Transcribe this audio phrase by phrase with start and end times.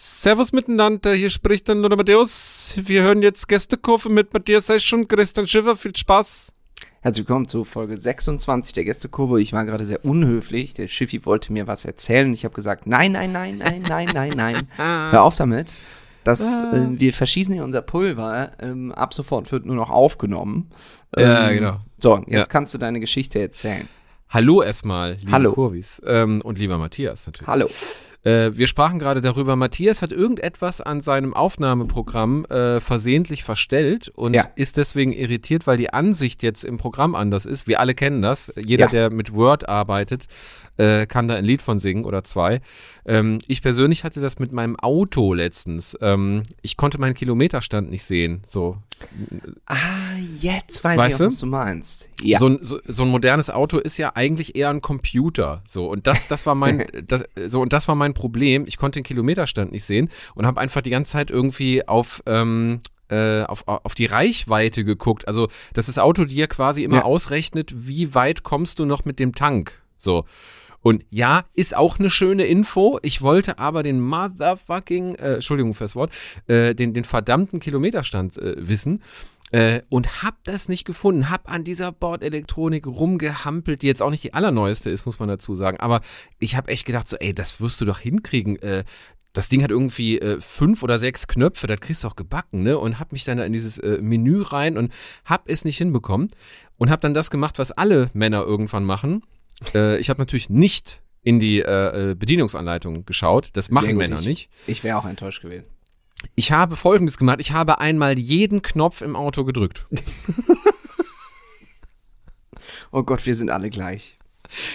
[0.00, 2.72] Servus miteinander, hier spricht dann nur Matthäus.
[2.76, 5.76] Wir hören jetzt Gästekurve mit Matthias Sesch und Christian Schiffer.
[5.76, 6.52] Viel Spaß.
[7.00, 9.40] Herzlich willkommen zu Folge 26 der Gästekurve.
[9.42, 10.72] Ich war gerade sehr unhöflich.
[10.74, 12.32] Der Schiffi wollte mir was erzählen.
[12.32, 14.68] Ich habe gesagt, nein, nein, nein, nein, nein, nein, nein.
[14.76, 15.72] Hör auf damit.
[16.22, 18.52] Das, äh, wir verschießen hier unser Pulver.
[18.60, 20.70] Ähm, ab sofort wird nur noch aufgenommen.
[21.16, 21.80] Ähm, Ja, genau.
[21.96, 22.44] So, jetzt Ja.
[22.44, 23.88] kannst du deine Geschichte erzählen.
[24.30, 25.52] Hallo erstmal, liebe Hallo.
[25.54, 26.00] Kurvis.
[26.06, 27.48] Ähm, und lieber Matthias natürlich.
[27.48, 27.68] Hallo.
[28.24, 34.34] Äh, wir sprachen gerade darüber, Matthias hat irgendetwas an seinem Aufnahmeprogramm äh, versehentlich verstellt und
[34.34, 34.48] Ja.
[34.56, 37.66] ist deswegen irritiert, weil die Ansicht jetzt im Programm anders ist.
[37.68, 38.52] Wir alle kennen das.
[38.56, 38.90] Jeder, Ja.
[38.90, 40.26] der mit Word arbeitet,
[40.78, 42.60] äh, kann da ein Lied von singen oder zwei.
[43.06, 45.96] Ähm, ich persönlich hatte das mit meinem Auto letztens.
[46.00, 48.42] Ähm, ich konnte meinen Kilometerstand nicht sehen.
[48.46, 48.76] So,
[49.66, 49.76] Ah,
[50.38, 52.08] jetzt weiß Weißt ich auch, was du meinst.
[52.22, 52.38] Ja.
[52.38, 55.62] So, ein, so, so ein modernes Auto ist ja eigentlich eher ein Computer.
[55.66, 58.64] So und das, das war mein, das, so und das war mein Problem.
[58.66, 62.80] Ich konnte den Kilometerstand nicht sehen und habe einfach die ganze Zeit irgendwie auf ähm,
[63.08, 65.26] äh, auf, auf die Reichweite geguckt.
[65.26, 67.02] Also, dass das Auto dir quasi immer Ja.
[67.04, 69.72] ausrechnet, wie weit kommst du noch mit dem Tank.
[69.96, 70.26] So.
[70.82, 72.98] Und ja, ist auch eine schöne Info.
[73.02, 76.12] Ich wollte aber den motherfucking, äh, Entschuldigung fürs Wort,
[76.46, 79.02] äh, den, den verdammten Kilometerstand äh, wissen.
[79.50, 84.22] Äh, und hab das nicht gefunden, hab an dieser Bordelektronik rumgehampelt, die jetzt auch nicht
[84.22, 85.80] die allerneueste ist, muss man dazu sagen.
[85.80, 86.00] Aber
[86.38, 88.56] ich habe echt gedacht, so, ey, das wirst du doch hinkriegen.
[88.56, 88.84] Äh,
[89.32, 92.78] das Ding hat irgendwie äh, fünf oder sechs Knöpfe, das kriegst du auch gebacken, ne?
[92.78, 94.92] Und hab mich dann da in dieses äh, Menü rein und
[95.24, 96.30] hab es nicht hinbekommen.
[96.76, 99.22] Und hab dann das gemacht, was alle Männer irgendwann machen.
[99.74, 103.50] Äh, ich habe natürlich nicht in die äh, äh, Bedienungsanleitung geschaut.
[103.54, 103.98] Das machen gut.
[103.98, 104.50] Männer ich, nicht.
[104.66, 105.66] Ich wäre auch enttäuscht gewesen.
[106.34, 107.38] Ich habe folgendes gemacht.
[107.40, 109.84] Ich habe einmal jeden Knopf im Auto gedrückt.
[112.90, 114.18] Oh Gott, wir sind alle gleich.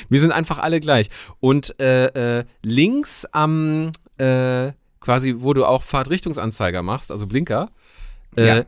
[0.10, 1.10] Wir sind einfach alle gleich.
[1.40, 7.72] Und äh, äh, links am, äh, quasi, wo du auch Fahrtrichtungsanzeiger machst, also Blinker,
[8.38, 8.66] äh, Ja.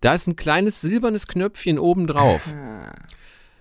[0.00, 2.48] da ist ein kleines silbernes Knöpfchen oben drauf.
[2.54, 2.94] Ah.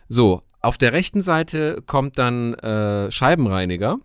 [0.08, 3.98] So, auf der rechten Seite kommt dann äh, Scheibenreiniger.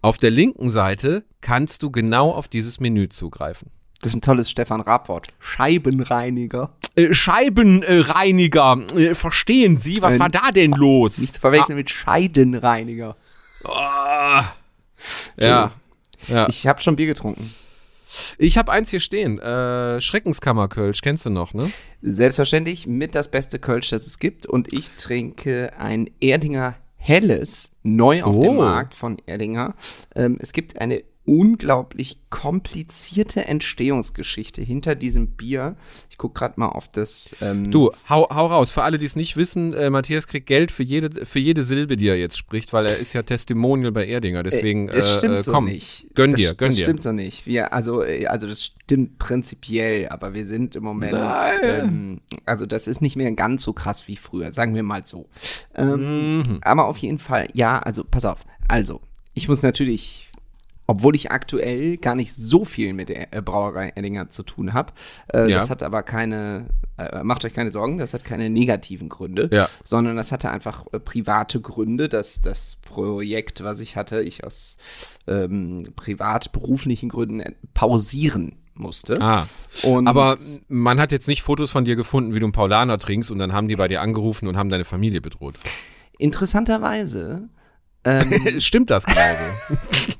[0.00, 3.70] Auf der linken Seite kannst du genau auf dieses Menü zugreifen.
[4.00, 5.28] Das ist ein tolles Stefan Raab-Wort.
[5.40, 6.70] Scheibenreiniger.
[6.94, 11.18] Äh, Scheibenreiniger, äh, verstehen Sie, was Äh, war da denn los?
[11.18, 13.16] Nicht zu verwechseln mit Scheidenreiniger.
[13.64, 14.44] Ah,
[15.36, 15.72] ja.
[16.28, 16.48] ja.
[16.48, 17.52] Ich habe schon Bier getrunken.
[18.38, 19.38] Ich habe eins hier stehen.
[19.38, 21.70] Äh, Schreckenskammerkölsch, kennst du noch, ne?
[22.02, 24.46] Selbstverständlich mit das beste Kölsch, das es gibt.
[24.46, 28.40] Und ich trinke ein Erdinger Helles, neu auf Oh.
[28.42, 29.74] dem Markt von Erdinger.
[30.14, 35.76] Ähm, es gibt eine unglaublich komplizierte Entstehungsgeschichte hinter diesem Bier.
[36.10, 37.34] Ich gucke gerade mal auf das.
[37.40, 38.72] Ähm, Du, hau, hau raus.
[38.72, 41.96] Für alle, die es nicht wissen, äh, Matthias kriegt Geld für jede, für jede Silbe,
[41.96, 44.42] die er jetzt spricht, weil er ist ja Testimonial bei Erdinger.
[44.42, 46.06] Deswegen, Äh, das äh, stimmt äh, so komm, nicht.
[46.14, 46.84] gönn das, dir, gönn das dir.
[46.84, 47.46] stimmt so nicht.
[47.46, 51.16] Wir, also, äh, also das stimmt prinzipiell, aber wir sind im Moment,
[51.62, 55.28] ähm, also das ist nicht mehr ganz so krass wie früher, sagen wir mal so.
[55.74, 56.58] Ähm, Mhm.
[56.62, 58.44] Aber auf jeden Fall, ja, also pass auf.
[58.68, 59.00] Also,
[59.34, 60.27] ich muss natürlich,
[60.90, 64.92] obwohl ich aktuell gar nicht so viel mit der äh, Brauerei Erdinger zu tun habe,
[65.32, 65.58] äh, Ja.
[65.58, 66.66] das hat aber keine,
[66.96, 69.68] äh, macht euch keine Sorgen, das hat keine negativen Gründe, Ja.
[69.84, 74.78] sondern das hatte einfach äh, private Gründe, dass das Projekt, was ich hatte, ich aus
[75.26, 79.20] ähm, privat-beruflichen Gründen äh, pausieren musste.
[79.20, 79.46] Ah,
[79.82, 80.36] Und aber
[80.68, 83.52] man hat jetzt nicht Fotos von dir gefunden, wie du einen Paulaner trinkst und dann
[83.52, 85.56] haben die bei dir angerufen und haben deine Familie bedroht.
[86.16, 87.48] interessanterweise
[88.04, 89.38] ähm, Stimmt das gerade?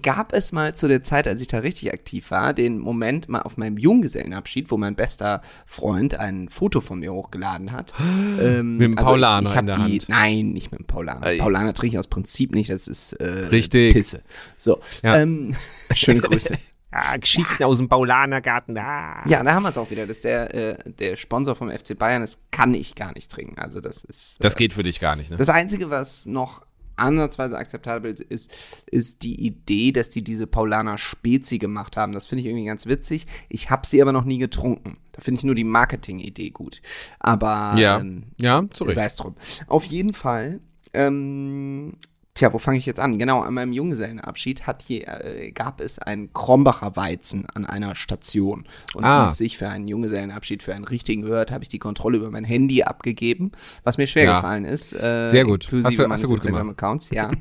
[0.00, 3.42] gab es mal zu der Zeit, als ich da richtig aktiv war, den Moment mal
[3.42, 7.92] auf meinem Junggesellenabschied, wo mein bester Freund ein Foto von mir hochgeladen hat.
[8.40, 10.08] Ähm, Mit dem Paulaner ich, ich in der die, Hand.
[10.08, 11.26] Nein, nicht mit dem Paulaner.
[11.26, 11.38] Ey.
[11.38, 13.92] Paulaner trinke ich aus Prinzip nicht, das ist äh, Richtig.
[13.92, 14.22] Pisse.
[14.56, 15.18] So, Ja.
[15.18, 15.54] ähm,
[15.94, 16.56] schöne Grüße.
[16.90, 18.76] ah, Geschichten aus dem Paulanergarten.
[18.78, 19.22] Ah.
[19.26, 20.06] Ja, da haben wir es auch wieder.
[20.06, 22.22] Das ist der, äh, der Sponsor vom FC Bayern.
[22.22, 23.58] Das kann ich gar nicht trinken.
[23.58, 24.36] Also das ist.
[24.40, 25.36] Das äh, geht für dich gar nicht, ne?
[25.36, 26.62] Das Einzige, was noch
[27.00, 28.52] ansatzweise akzeptabel ist,
[28.90, 32.12] ist die Idee, dass die diese Paulaner Spezi gemacht haben.
[32.12, 33.26] Das finde ich irgendwie ganz witzig.
[33.48, 34.98] Ich habe sie aber noch nie getrunken.
[35.12, 36.82] Da finde ich nur die Marketing-Idee gut.
[37.18, 39.34] Aber ja, ähm, ja, sei es drum.
[39.66, 40.60] Auf jeden Fall,
[40.92, 41.94] ähm,
[42.40, 43.18] tja, wo fange ich jetzt an?
[43.18, 48.64] Genau, an meinem Junggesellenabschied hat hier, äh, gab es einen Krombacher Weizen an einer Station.
[48.94, 49.24] Und Ah.
[49.24, 52.30] wie es sich für einen Junggesellenabschied für einen richtigen gehört, habe ich die Kontrolle über
[52.30, 53.52] mein Handy abgegeben,
[53.84, 54.36] was mir schwer Ja.
[54.36, 54.92] gefallen ist.
[54.92, 55.64] Äh, Sehr gut.
[55.64, 56.36] Inklusive Hast du- hast du gut.
[56.38, 57.30] Instagram-Accounts, ja.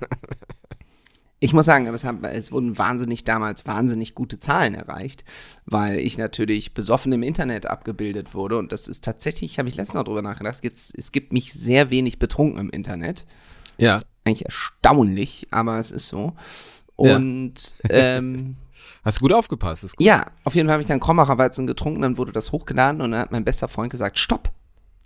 [1.41, 5.23] Ich muss sagen, es, haben, es wurden wahnsinnig damals wahnsinnig gute Zahlen erreicht,
[5.65, 8.57] weil ich natürlich besoffen im Internet abgebildet wurde.
[8.57, 12.19] Und das ist tatsächlich, habe ich letztens noch drüber nachgedacht, es gibt mich sehr wenig
[12.19, 13.25] betrunken im Internet.
[13.77, 14.01] Ja.
[14.29, 16.33] Eigentlich erstaunlich, aber es ist so.
[16.95, 17.53] Und
[17.89, 18.55] ähm,
[19.03, 19.83] Hast du gut aufgepasst.
[19.83, 20.05] Ist gut.
[20.05, 23.11] ja, auf jeden Fall habe ich dann Krombacher Weizen getrunken, dann wurde das hochgeladen und
[23.11, 24.51] dann hat mein bester Freund gesagt, stopp,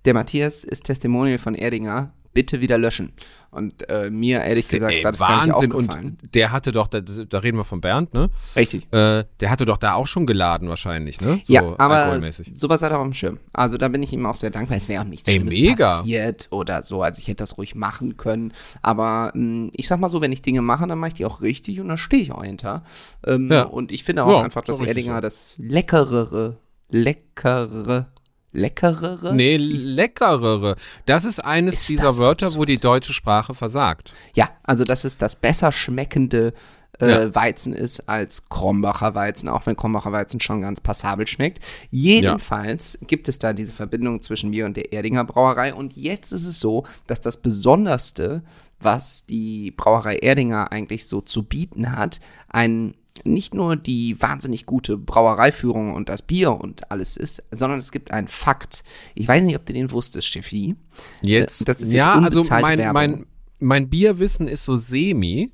[0.06, 3.14] der Matthias ist Testimonial von Erdinger, bitte wieder löschen.
[3.52, 5.72] Und äh, mir ehrlich gesagt Ey, war das gar nicht Wahnsinn.
[5.74, 6.18] aufgefallen.
[6.24, 8.32] Und der hatte doch, da, da reden wir von Bernd, ne?
[8.56, 8.92] Richtig.
[8.92, 11.40] Äh, der hatte doch da auch schon geladen wahrscheinlich, ne?
[11.44, 13.38] So ja, aber sowas hat er auf dem Schirm.
[13.54, 14.78] Also da bin ich ihm auch sehr dankbar.
[14.78, 15.98] Es wäre auch nichts Ey, Schlimmes mega.
[16.00, 17.04] passiert oder so.
[17.04, 18.54] Also ich hätte das ruhig machen können.
[18.82, 21.42] Aber mh, ich sag mal so, wenn ich Dinge mache, dann mache ich die auch
[21.42, 22.84] richtig und da stehe ich auch hinter.
[23.28, 23.64] Ähm, Ja.
[23.64, 25.22] Und ich finde auch Ja, einfach, dass auch Erdinger so.
[25.22, 26.58] das leckerere,
[26.90, 28.08] leckerere,
[28.54, 29.36] leckerere?
[29.36, 30.76] Nee, leckerere.
[31.06, 34.14] Das ist eines Ist dieser Wörter, wo die deutsche Sprache versagt.
[34.36, 36.54] Ja, also dass es das besser schmeckende
[37.00, 37.36] äh, Ja.
[37.36, 41.60] Weizen ist als Krombacher Weizen, auch wenn Krombacher Weizen schon ganz passabel schmeckt.
[41.90, 46.46] Jedenfalls gibt es da diese Verbindung zwischen mir und der Erdinger Brauerei und jetzt ist
[46.46, 48.44] es so, dass das Besonderste,
[48.80, 52.20] was die Brauerei Erdinger eigentlich so zu bieten hat,
[52.50, 52.94] ein
[53.24, 58.12] nicht nur die wahnsinnig gute Brauereiführung und das Bier und alles ist, sondern es gibt
[58.12, 58.84] einen Fakt.
[59.16, 60.76] Ich weiß nicht, ob du den wusstest, Steffi.
[61.22, 62.94] Jetzt, Das ist jetzt ja, also mein, Werbung.
[62.94, 63.26] mein,
[63.60, 65.54] mein Bierwissen ist so semi.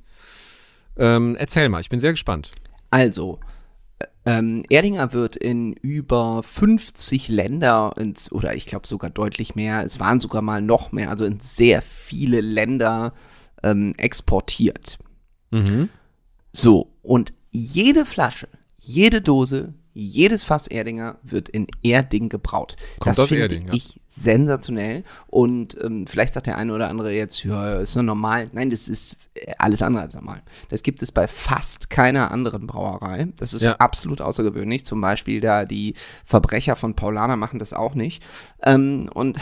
[0.98, 2.52] Ähm, erzähl mal, ich bin sehr gespannt.
[2.92, 3.40] Also,
[4.00, 9.84] äh, ähm, Erdinger wird in über 50 Länder ins, oder ich glaube sogar deutlich mehr,
[9.84, 13.14] es waren sogar mal noch mehr, also in sehr viele Länder
[13.64, 14.98] ähm, exportiert.
[15.52, 15.90] Mhm.
[16.52, 18.48] So, und jede Flasche,
[18.80, 22.76] jede Dose, jedes Fass Erdinger wird in Erding gebraut.
[23.00, 23.74] Kommt das aus Erding, ja.
[23.74, 25.04] ich sensationell.
[25.28, 28.48] Und ähm, vielleicht sagt der eine oder andere jetzt, ja, ist nur normal.
[28.52, 29.16] Nein, das ist
[29.58, 30.42] alles andere als normal.
[30.70, 33.28] Das gibt es bei fast keiner anderen Brauerei.
[33.38, 33.76] Das ist Ja.
[33.78, 34.86] absolut außergewöhnlich.
[34.86, 35.94] Zum Beispiel da die
[36.26, 38.24] Verbrecher von Paulaner machen das auch nicht.
[38.64, 39.38] Ähm, und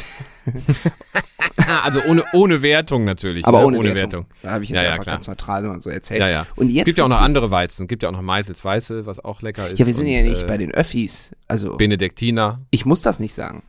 [1.84, 3.46] also ohne, ohne Wertung natürlich.
[3.46, 3.78] aber ne?
[3.78, 4.26] ohne, Wertung.
[4.30, 5.16] Das habe ich jetzt Ja, ja, einfach klar.
[5.16, 6.20] ganz neutral mal so erzählt.
[6.20, 6.48] Ja, ja.
[6.56, 7.84] Und jetzt es gibt ja auch noch andere Weizen.
[7.84, 9.80] Es gibt ja auch noch Meisels Weiße, was auch lecker ist.
[9.80, 11.32] Ja, wir sind und, ja nicht äh, bei den Öffis.
[11.48, 12.62] Also, Benediktiner.
[12.72, 13.64] ich muss das nicht sagen.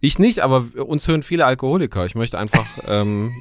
[0.00, 2.04] Ich nicht, aber uns hören viele Alkoholiker.
[2.06, 3.32] Ich möchte einfach, ähm,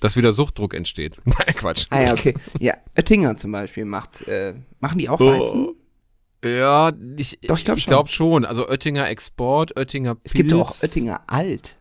[0.00, 1.16] dass wieder Suchtdruck entsteht.
[1.24, 1.86] Nein, Quatsch.
[1.90, 2.34] Ah ja, okay.
[2.58, 5.26] Ja, Oettinger zum Beispiel macht, äh, machen die auch Oh.
[5.26, 5.68] Weizen?
[6.42, 7.90] Ja, ich, Doch, ich glaub ich schon.
[7.90, 8.44] glaub schon.
[8.46, 10.24] Also Oettinger Export, Oettinger Pilz.
[10.24, 11.76] Es gibt auch Oettinger Alt.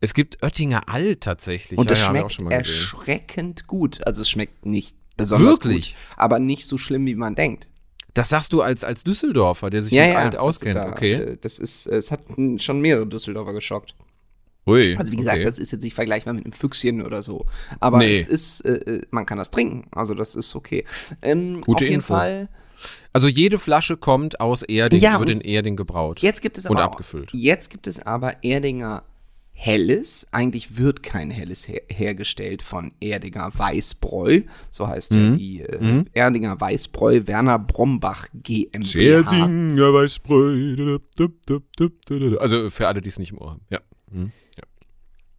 [0.00, 1.78] Es gibt Oettinger Alt tatsächlich.
[1.78, 2.74] Und das ja, ja, schmeckt schon mal gesehen.
[2.74, 4.06] erschreckend gut.
[4.06, 5.94] Also es schmeckt nicht besonders Wirklich?
[5.94, 7.68] gut, aber nicht so schlimm, wie man denkt.
[8.14, 10.76] Das sagst du als, als Düsseldorfer, der sich mit Alt auskennt.
[10.76, 11.14] also da, okay.
[11.14, 12.20] äh, Das ist, äh, es hat
[12.58, 13.94] schon mehrere Düsseldorfer geschockt.
[14.66, 14.96] Ui.
[14.96, 15.48] Also wie gesagt, okay.
[15.48, 17.46] das ist jetzt nicht vergleichbar mit einem Füchschen oder so.
[17.80, 18.12] Aber Nee.
[18.12, 19.88] es ist, äh, äh, man kann das trinken.
[19.92, 20.84] Also das ist okay.
[21.20, 22.14] Ähm, Gute auf jeden Info.
[22.14, 22.48] Fall.
[23.12, 26.20] Also jede Flasche kommt aus Erding, Ja, wird und in Erding gebraut.
[26.20, 27.30] Jetzt gibt es Und aber auch- abgefüllt.
[27.32, 29.02] Jetzt gibt es aber Erdinger
[29.64, 30.26] Helles.
[30.32, 34.40] Eigentlich wird kein Helles her hergestellt von Erdinger Weißbräu.
[34.72, 35.20] So heißt Mhm.
[35.22, 38.98] ja die äh, Erdinger Weißbräu Werner Brombach GmbH.
[38.98, 40.76] Erdinger Weißbräu.
[42.38, 43.60] Also für alle, die es nicht im Ohr haben.
[43.70, 43.78] Ja.
[44.10, 44.32] Mhm.
[44.56, 44.64] ja.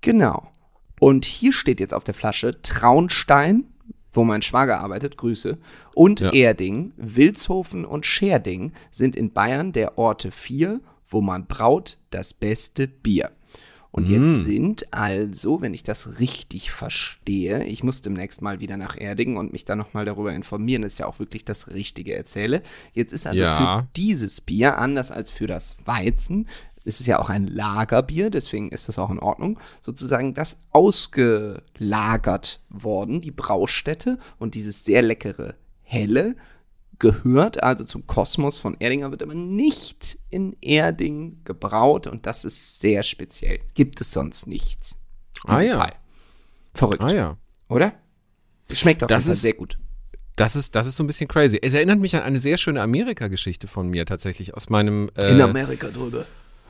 [0.02, 0.48] Genau.
[1.00, 3.66] Und hier steht jetzt auf der Flasche Traunstein,
[4.14, 5.58] wo mein Schwager arbeitet, Grüße,
[5.96, 6.32] und Ja.
[6.32, 10.80] Erding, Wilshofen und Scherding sind in Bayern der Orte vier,
[11.10, 13.32] wo man braut das beste Bier.
[13.96, 14.12] Und Mm.
[14.12, 19.38] jetzt sind also, wenn ich das richtig verstehe, ich muss demnächst mal wieder nach Erding
[19.38, 22.64] und mich dann nochmal darüber informieren, dass ich ja auch wirklich das Richtige erzähle.
[22.94, 23.82] Jetzt ist also Ja.
[23.82, 26.48] für dieses Bier, anders als für das Weizen,
[26.86, 32.62] es ist ja auch ein Lagerbier, deswegen ist das auch in Ordnung, sozusagen das ausgelagert
[32.70, 36.36] worden, die Braustätte und dieses sehr leckere Helle
[37.04, 42.80] gehört also zum Kosmos von Erdinger, wird aber nicht in Erding gebraut und das ist
[42.80, 43.60] sehr speziell.
[43.76, 44.96] Gibt es sonst nicht.
[45.46, 45.78] Ah ja.
[45.78, 45.94] Fall.
[46.74, 47.38] Verrückt, Ah ja.
[47.70, 47.94] oder?
[48.72, 49.78] Schmeckt auf Das jeden Fall ist- sehr gut.
[50.36, 51.60] Das ist, das ist so ein bisschen crazy.
[51.62, 55.12] Es erinnert mich an eine sehr schöne Amerika-Geschichte von mir tatsächlich aus meinem.
[55.16, 56.26] Äh, Amerika drüber.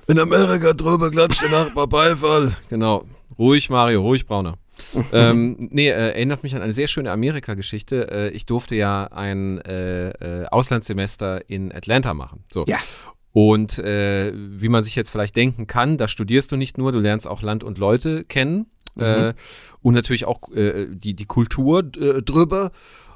[0.10, 2.58] In Amerika drüber klatscht der Nachbar Beifall.
[2.70, 3.06] Genau.
[3.40, 4.58] Ruhig, Mario, ruhig, Brauner.
[5.14, 8.12] ähm, nee, äh, erinnert mich an eine sehr schöne Amerika-Geschichte.
[8.12, 12.44] Äh, ich durfte ja ein äh, äh, Auslandssemester in Atlanta machen.
[12.52, 12.64] So.
[12.68, 12.78] Ja.
[13.32, 17.00] Und äh, wie man sich jetzt vielleicht denken kann, da studierst du nicht nur, du
[17.00, 18.68] lernst auch Land und Leute kennen.
[18.96, 19.34] Äh,
[19.82, 22.72] und natürlich auch die, die Kultur drüber.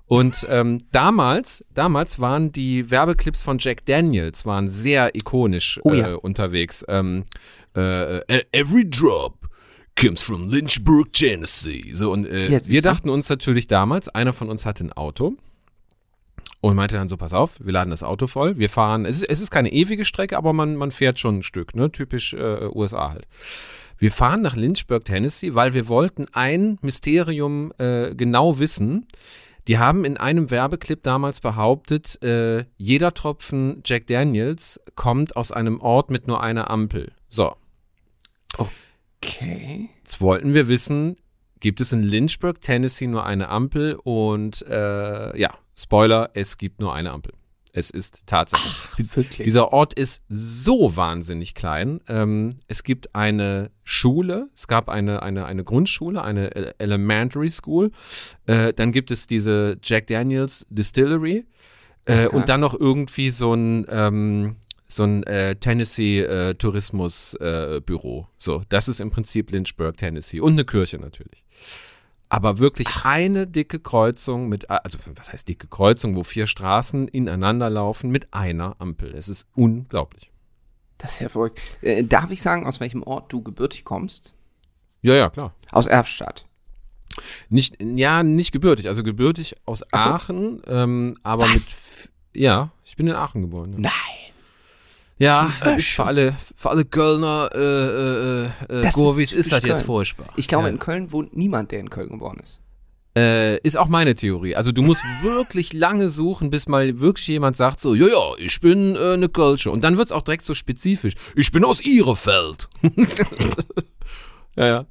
[0.08, 6.12] Und ähm, damals, damals waren die Werbeclips von Jack Daniels waren sehr ikonisch Oh ja.
[6.12, 6.84] äh, unterwegs.
[6.88, 7.26] Ähm,
[7.76, 9.37] äh, äh, every drop
[9.98, 11.92] comes from Lynchburg, Tennessee.
[11.94, 15.36] So und äh, siehst wir dachten uns natürlich damals, einer von uns hatte ein Auto
[16.62, 19.30] und meinte dann so, pass auf, wir laden das Auto voll, wir fahren, es ist,
[19.30, 22.68] es ist keine ewige Strecke, aber man, man fährt schon ein Stück, ne, typisch äh,
[22.74, 23.28] USA halt.
[23.98, 29.08] Wir fahren nach Lynchburg, Tennessee, weil wir wollten ein Mysterium äh, genau wissen.
[29.68, 35.82] Die haben in einem Werbeclip damals behauptet, äh, jeder Tropfen Jack Daniels kommt aus einem
[35.82, 37.12] Ort mit nur einer Ampel.
[37.28, 37.56] So.
[39.24, 39.90] Okay.
[40.00, 41.18] Jetzt wollten wir wissen,
[41.60, 46.94] gibt es in Lynchburg, Tennessee nur eine Ampel und äh, ja, Spoiler, es gibt nur
[46.94, 47.34] eine Ampel.
[47.74, 49.16] Es ist tatsächlich.
[49.16, 49.46] Wirklich.
[49.46, 52.00] Dieser Ort ist so wahnsinnig klein.
[52.08, 57.92] Ähm, es gibt eine Schule, es gab eine, eine, eine Grundschule, eine E- Elementary School.
[58.48, 61.46] Äh, dann gibt es diese Jack Daniels Distillery.
[62.06, 64.56] Äh, und dann noch irgendwie so ein, ähm,
[64.88, 66.52] so ein äh, Tennessee äh.
[66.52, 67.82] Äh,
[68.38, 70.40] so, das ist im Prinzip Lynchburg, Tennessee.
[70.40, 71.44] Und eine Kirche natürlich.
[72.30, 77.70] Aber wirklich eine dicke Kreuzung mit, also was heißt dicke Kreuzung, wo vier Straßen ineinander
[77.70, 79.14] laufen mit einer Ampel.
[79.16, 80.32] Es ist unglaublich.
[80.98, 81.62] Das ist ja verrückt.
[81.82, 84.36] Äh, darf ich sagen, aus welchem Ort du gebürtig kommst?
[85.02, 85.54] Ja, ja, klar.
[85.72, 86.46] Aus Erfstadt.
[87.50, 90.10] Nicht, ja, nicht gebürtig, also gebürtig aus Ach so.
[90.10, 91.54] Aachen, ähm, aber Was?
[91.54, 91.64] mit,
[92.34, 93.74] ja, ich bin in Aachen geboren.
[93.74, 94.27] Ja, Nein.
[95.18, 99.64] Ja Äh, für alle, für alle Kölner äh, äh, äh, Das ist Gurvis ist, das
[99.64, 99.86] jetzt Köln.
[99.86, 100.30] furchtbar.
[100.36, 100.70] Ich glaube, ja.
[100.70, 102.62] in Köln wohnt niemand, der in Köln geboren ist.
[103.18, 104.56] Äh, ist auch meine Theorie.
[104.56, 108.62] Also du musst wirklich lange suchen, bis mal wirklich jemand sagt so, ja, ja, ich
[108.62, 109.72] bin äh, eine Kölsche.
[109.72, 111.16] Und dann wird's auch direkt so spezifisch.
[111.36, 112.70] Ich bin aus Ihrefeld.
[114.58, 114.86] ja, ja.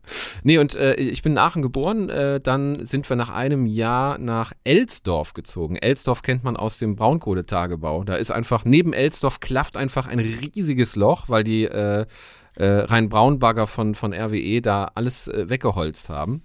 [0.44, 2.08] Nee, und äh, ich bin in Aachen geboren.
[2.08, 5.74] Äh, dann sind wir nach einem Jahr nach Elsdorf gezogen.
[5.74, 8.04] Elsdorf kennt man aus dem Braunkohletagebau.
[8.04, 12.06] Da ist einfach, neben Elsdorf klafft einfach ein riesiges Loch, weil die äh,
[12.54, 16.44] äh, Rhein-Braun-Bagger von, von RWE da alles äh, weggeholzt haben.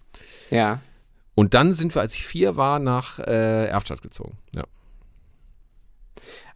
[0.49, 0.79] Ja.
[1.35, 4.37] Und dann sind wir, als ich vier war, nach äh, Erftstadt gezogen.
[4.55, 4.63] Ja.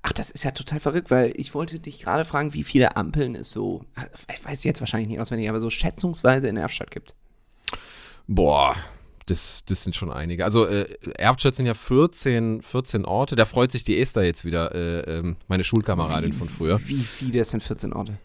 [0.08, 3.34] Ach, das ist ja total verrückt, weil ich wollte dich gerade fragen, wie viele Ampeln
[3.34, 3.86] es so,
[4.32, 7.16] ich weiß jetzt wahrscheinlich nicht auswendig, aber so schätzungsweise in Erfstadt gibt.
[8.28, 8.76] Boah,
[9.26, 10.46] das, das sind schon einige.
[10.46, 10.86] Also äh,
[11.18, 13.36] Erftstadt sind ja 14, 14 Orte.
[13.36, 16.80] Da freut sich die Esther jetzt wieder, äh, ähm, meine Schulkameradin von früher.
[16.88, 18.20] Wie viele sind 14 Orte?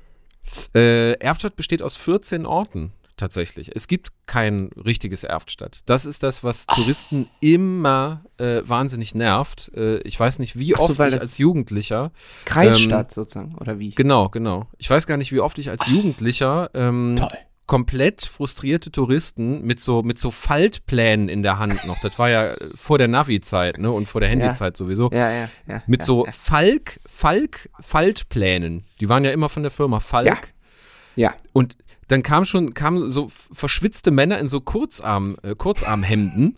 [0.74, 3.70] Äh, Erftstadt besteht aus 14 Orten tatsächlich.
[3.74, 5.80] Es gibt kein richtiges Erftstadt.
[5.86, 9.70] Das ist das, was Touristen immer äh, wahnsinnig nervt.
[9.76, 12.10] Äh, ich weiß nicht, wie Ach so, oft ich als Jugendlicher
[12.44, 13.90] Kreisstadt sozusagen, oder wie?
[13.90, 14.66] Genau, genau.
[14.78, 17.28] Ich weiß gar nicht, wie oft ich als Jugendlicher ähm, Toll.
[17.66, 22.00] komplett frustrierte Touristen mit so mit so Faltplänen in der Hand noch.
[22.00, 25.10] Das war ja äh, vor der Navi-Zeit, ne, und vor der Handy-Zeit sowieso.
[25.12, 25.82] Ja, ja, ja.
[25.86, 26.32] Mit ja, so Ja.
[26.32, 28.84] Falk, Falk, Faltplänen.
[29.00, 30.54] Die waren ja immer von der Firma Falk.
[31.16, 31.30] Ja.
[31.30, 31.34] ja.
[31.52, 31.76] Und
[32.10, 36.56] dann kam schon, kamen so verschwitzte Männer in so Kurzarm, äh, Kurzarmhemden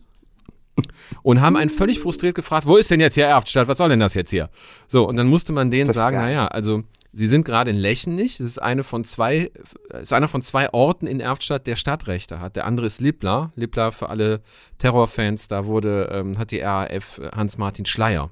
[1.22, 3.68] und haben einen völlig frustriert gefragt, wo ist denn jetzt hier Erftstadt?
[3.68, 4.48] Was soll denn das jetzt hier?
[4.88, 6.26] So, und dann musste man denen sagen, geil.
[6.26, 9.50] naja, also sie sind gerade in Lechenich, das ist eine von zwei,
[10.00, 12.56] ist einer von zwei Orten in Erftstadt, der Stadtrechte hat.
[12.56, 13.52] Der andere ist Lippler.
[13.54, 14.40] Lippler für alle
[14.78, 18.30] Terrorfans, da wurde, ähm, hat die RAF Hans-Martin Schleier.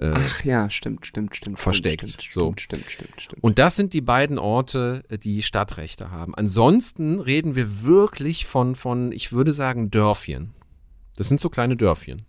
[0.00, 1.58] Äh, Ach ja, stimmt, stimmt, stimmt.
[1.58, 2.52] Versteckt, Stimmt, so.
[2.56, 3.44] stimmt, stimmt, stimmt, stimmt.
[3.44, 6.34] Und das sind die beiden Orte, äh, die Stadtrechte haben.
[6.34, 10.52] Ansonsten reden wir wirklich von, von, ich würde sagen, Dörfchen.
[11.16, 12.22] Das sind so kleine Dörfchen.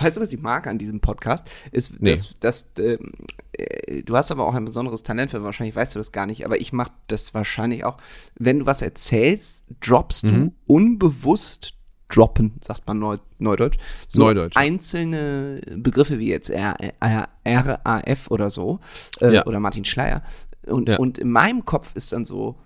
[0.00, 1.48] Weißt du, was ich mag an diesem Podcast?
[1.72, 2.10] Ist, Nee.
[2.10, 3.12] dass, dass ähm,
[3.52, 6.44] äh, du hast aber auch ein besonderes Talent für, wahrscheinlich weißt du das gar nicht,
[6.44, 7.96] aber ich mache das wahrscheinlich auch.
[8.36, 10.30] Wenn du was erzählst, droppst Mhm.
[10.30, 11.74] du unbewusst
[12.08, 13.76] droppen, sagt man Neu, Neudeutsch,
[14.08, 18.80] so Neudeutsch, einzelne Begriffe wie jetzt RAF oder so
[19.20, 19.46] äh, Ja.
[19.46, 20.22] oder Martin Schleier.
[20.66, 20.96] Und, Ja.
[20.98, 22.56] und in meinem Kopf ist dann so,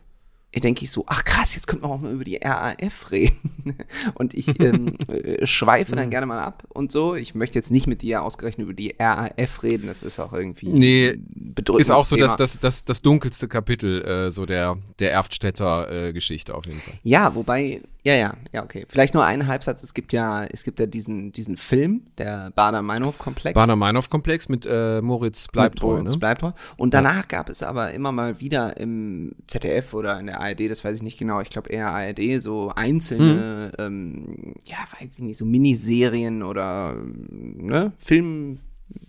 [0.54, 3.76] denke ich so, ach krass, jetzt könnte man auch mal über die RAF reden.
[4.14, 7.14] Und ich ähm, äh, schweife dann gerne mal ab und so.
[7.14, 10.68] Ich möchte jetzt nicht mit dir ausgerechnet über die RAF reden, das ist auch irgendwie
[10.68, 14.76] Nee, ein bedrückendes Ist auch so das, das, das, das dunkelste Kapitel äh, so der,
[14.98, 16.94] der Erftstädter äh, Geschichte auf jeden Fall.
[17.02, 18.84] Ja, wobei, ja, ja, ja, okay.
[18.88, 19.82] Vielleicht nur einen Halbsatz.
[19.82, 23.54] Es gibt ja, es gibt ja diesen, diesen Film, der Bader-Meinhof-Komplex.
[23.54, 26.18] Bader-Meinhof-Komplex mit äh, Moritz Bleibtreu, Moritz ne?
[26.18, 26.50] Bleibtreu.
[26.76, 30.84] Und danach gab es aber immer mal wieder im ZDF oder in der ARD, das
[30.84, 33.84] weiß ich nicht genau, ich glaube eher ARD, so einzelne, Hm.
[33.86, 37.92] ähm, ja, weiß ich nicht, so Miniserien oder ne,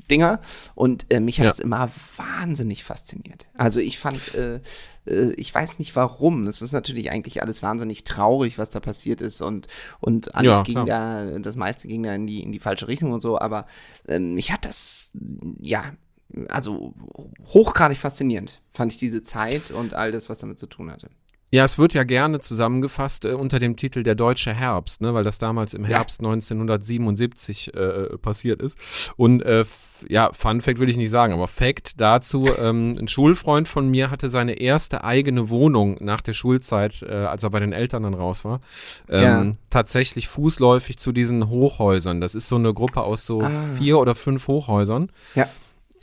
[0.07, 0.39] Filmdinger.
[0.75, 1.51] Und äh, mich hat Ja.
[1.51, 3.47] es immer wahnsinnig fasziniert.
[3.55, 4.59] Also ich fand, äh,
[5.05, 6.47] äh, ich weiß nicht warum.
[6.47, 9.67] Es ist natürlich eigentlich alles wahnsinnig traurig, was da passiert ist und,
[9.99, 10.85] und alles Ja, ging klar.
[10.85, 13.65] da, das meiste ging da in die, in die falsche Richtung und so, aber
[14.07, 15.11] ähm, mich hat das,
[15.61, 15.93] ja,
[16.49, 16.93] also
[17.45, 21.09] hochgradig faszinierend, fand ich diese Zeit und all das, was damit zu tun hatte.
[21.53, 25.23] Ja, es wird ja gerne zusammengefasst äh, unter dem Titel Der deutsche Herbst, ne, weil
[25.23, 28.75] das damals im Herbst 1977 äh, passiert ist.
[29.17, 29.63] Und äh,
[30.09, 34.09] ja, Fun Fact will ich nicht sagen, aber Fact dazu, ähm, ein Schulfreund von mir
[34.09, 38.15] hatte seine erste eigene Wohnung nach der Schulzeit, äh, als er bei den Eltern dann
[38.15, 38.59] raus war,
[39.07, 39.53] ähm, ja.
[39.69, 42.19] tatsächlich fußläufig zu diesen Hochhäusern.
[42.19, 43.51] Das ist so eine Gruppe aus so ah.
[43.77, 45.11] vier oder fünf Hochhäusern.
[45.35, 45.47] Ja.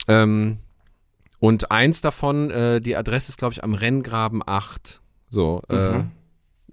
[0.07, 0.59] Ähm,
[1.39, 5.00] und eins davon, äh, die Adresse ist, glaube ich, am Renngraben 8.
[5.31, 5.99] So, äh, mhm.
[5.99, 6.03] äh,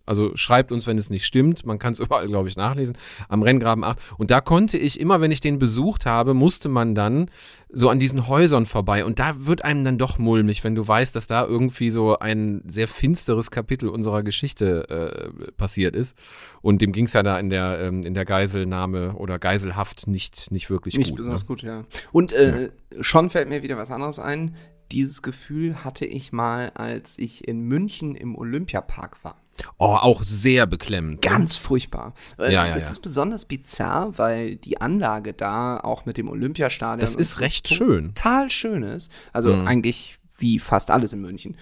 [0.04, 1.66] also schreibt uns, wenn es nicht stimmt.
[1.66, 2.96] Man kann es überall, glaube ich, nachlesen.
[3.28, 3.98] Am Renngraben 8.
[4.16, 7.30] Und da konnte ich immer, wenn ich den besucht habe, musste man dann
[7.70, 9.04] so an diesen Häusern vorbei.
[9.04, 12.62] Und da wird einem dann doch mulmig, wenn du weißt, dass da irgendwie so ein
[12.66, 16.16] sehr finsteres Kapitel unserer Geschichte äh, passiert ist.
[16.62, 20.50] Und dem ging es ja da in der, ähm, in der Geiselnahme oder Geiselhaft nicht,
[20.50, 21.12] nicht wirklich nicht gut.
[21.12, 21.46] Nicht besonders ne?
[21.46, 21.84] gut, ja.
[22.10, 22.68] Und äh, ja.
[23.02, 24.56] schon fällt mir wieder was anderes ein
[24.92, 29.36] dieses Gefühl hatte ich mal, als ich in München im Olympiapark war.
[29.78, 31.24] Oh, auch sehr beklemmend.
[31.24, 31.30] Ne?
[31.30, 32.14] Ganz furchtbar.
[32.38, 32.92] Ja, ja, es ja.
[32.92, 37.00] ist besonders bizarr, weil die Anlage da auch mit dem Olympiastadion.
[37.00, 38.14] Das ist recht schön.
[38.14, 39.10] Total schön ist.
[39.32, 39.66] Also mhm.
[39.66, 41.56] eigentlich wie fast alles in München.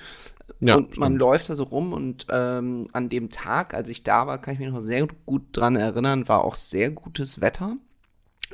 [0.60, 1.20] Ja, und man stimmt.
[1.20, 4.60] läuft da so rum und ähm, an dem Tag, als ich da war, kann ich
[4.60, 7.76] mich noch sehr gut dran erinnern, war auch sehr gutes Wetter.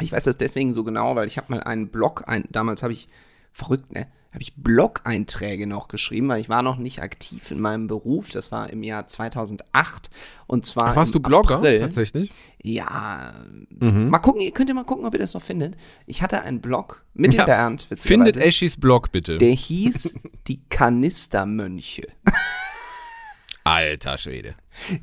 [0.01, 2.93] Ich weiß das deswegen so genau, weil ich habe mal einen Blog, ein, damals habe
[2.93, 3.09] ich,
[3.53, 4.07] verrückt, ne?
[4.33, 8.31] habe ich Blog-Einträge noch geschrieben, weil ich war noch nicht aktiv in meinem Beruf.
[8.31, 10.11] Das war im Jahr 2008
[10.47, 11.79] und zwar Ach, warst du Blogger April.
[11.79, 12.31] tatsächlich?
[12.63, 13.35] Ja,
[13.69, 14.09] mhm.
[14.09, 15.77] mal gucken, ihr könnt ihr mal gucken, ob ihr das noch findet.
[16.07, 17.45] Ich hatte einen Blog mit ja.
[17.45, 19.37] Bernd, Findet Eschis Blog bitte.
[19.37, 20.15] Der hieß
[20.47, 22.09] die Kanistermönche.
[23.65, 24.55] Alter Schwede.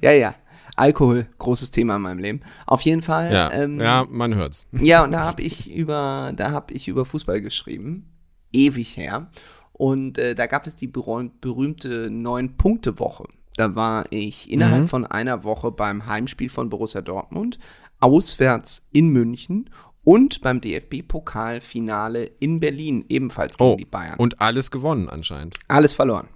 [0.02, 0.34] Ja, ja.
[0.76, 2.42] Alkohol, großes Thema in meinem Leben.
[2.66, 3.32] Auf jeden Fall.
[3.32, 4.66] Ja, ähm, ja man hört's.
[4.72, 8.06] Ja, und da habe ich über, da habe ich über Fußball geschrieben
[8.52, 9.30] ewig her.
[9.74, 13.26] Und äh, da gab es die berühmte Neun-Punkte-Woche.
[13.56, 14.88] Da war ich innerhalb mhm.
[14.88, 17.60] von einer Woche beim Heimspiel von Borussia Dortmund,
[18.00, 19.70] auswärts in München
[20.04, 24.18] und beim DFB-Pokalfinale in Berlin, ebenfalls gegen oh, die Bayern.
[24.18, 25.58] Und alles gewonnen anscheinend.
[25.68, 26.28] Alles verloren.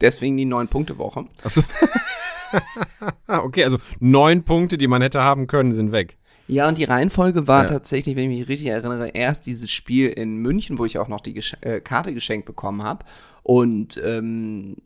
[0.00, 1.26] Deswegen die Neun-Punkte-Woche.
[1.42, 1.62] Achso.
[3.26, 6.16] okay, also neun Punkte, die man hätte haben können, sind weg.
[6.48, 7.68] Ja, und die Reihenfolge war ja.
[7.68, 11.20] tatsächlich, wenn ich mich richtig erinnere, erst dieses Spiel in München, wo ich auch noch
[11.20, 13.04] die Gesch äh, Karte geschenkt bekommen habe.
[13.42, 14.76] Und ähm,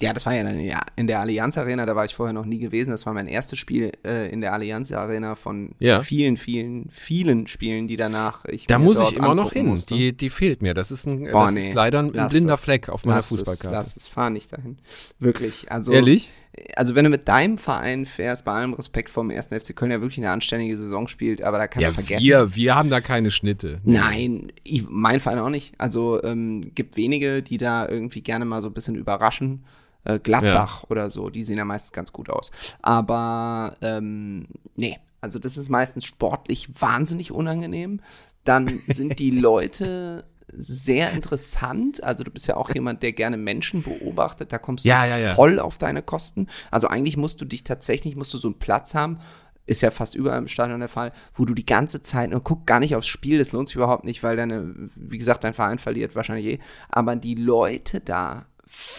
[0.00, 0.60] ja, das war ja dann
[0.96, 2.90] in der Allianz Arena, da war ich vorher noch nie gewesen.
[2.90, 6.00] Das war mein erstes Spiel äh, in der Allianz Arena von ja.
[6.00, 9.78] vielen, vielen, vielen Spielen, die danach ich Da muss ich immer noch hin.
[9.90, 10.74] Die, die fehlt mir.
[10.74, 11.68] Das ist, ein, Boah, das nee.
[11.68, 12.60] ist leider ein, blinder das.
[12.60, 13.74] Fleck auf meiner Fußballkarte.
[13.74, 14.78] lass es, fahr nicht dahin.
[15.18, 15.70] Wirklich.
[15.70, 16.32] Also, Ehrlich?
[16.76, 19.90] Also wenn du mit deinem Verein fährst, bei allem Respekt vor dem ersten FC Köln,
[19.90, 22.26] der wirklich eine anständige Saison spielt, aber da kannst ja, du vergessen.
[22.26, 23.80] Wir, wir haben da keine Schnitte.
[23.84, 25.74] Nein, ich, mein Verein auch nicht.
[25.78, 29.64] Also ähm, gibt wenige, die da irgendwie gerne mal so ein bisschen überraschen.
[30.04, 30.90] Äh, Gladbach ja.
[30.90, 32.50] oder so, die sehen ja meistens ganz gut aus.
[32.80, 34.46] Aber ähm,
[34.76, 38.00] nee, also das ist meistens sportlich wahnsinnig unangenehm.
[38.44, 40.24] Dann sind die Leute
[40.56, 42.02] sehr interessant.
[42.02, 44.52] Also du bist ja auch jemand, der gerne Menschen beobachtet.
[44.52, 45.34] Da kommst du ja, ja, ja.
[45.34, 46.48] voll auf deine Kosten.
[46.70, 49.18] Also eigentlich musst du dich tatsächlich, musst du so einen Platz haben,
[49.66, 52.66] ist ja fast überall im Stadion der Fall, wo du die ganze Zeit nur guck
[52.66, 55.78] gar nicht aufs Spiel, das lohnt sich überhaupt nicht, weil deine, wie gesagt, dein Verein
[55.78, 56.58] verliert wahrscheinlich eh.
[56.88, 58.46] Aber die Leute da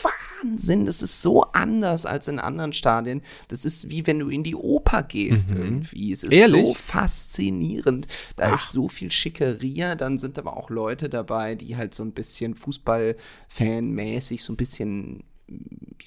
[0.04, 3.22] Wahnsinn, das ist so anders als in anderen Stadien.
[3.48, 5.62] Das ist wie wenn du in die Oper gehst mhm.
[5.62, 6.12] irgendwie.
[6.12, 6.68] Es ist Ehrlich?
[6.68, 8.08] so faszinierend.
[8.36, 8.54] Da Ach.
[8.54, 12.56] ist so viel Schickeria, dann sind aber auch Leute dabei, die halt so ein bisschen
[12.56, 15.24] Fußballfan-mäßig so ein bisschen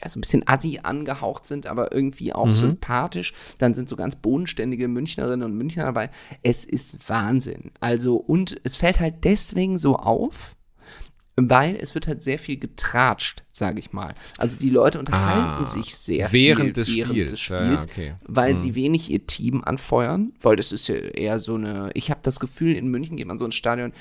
[0.03, 2.50] ja, so ein bisschen assi angehaucht sind, aber irgendwie auch mhm.
[2.50, 3.33] sympathisch.
[3.59, 6.11] Dann sind so ganz bodenständige Münchnerinnen und Münchner dabei.
[6.42, 7.72] Es ist Wahnsinn.
[7.81, 10.57] Also, und es fällt halt deswegen so auf,
[11.37, 14.14] weil es wird halt sehr viel getratscht, sage ich mal.
[14.38, 17.92] Also die Leute unterhalten ah, sich sehr während viel des während Spiels, des Spiels ja,
[17.92, 18.14] okay.
[18.27, 18.57] weil hm.
[18.57, 22.38] sie wenig ihr Team anfeuern, weil das ist ja eher so eine, ich habe das
[22.38, 23.92] Gefühl, in München geht man so ins Stadion,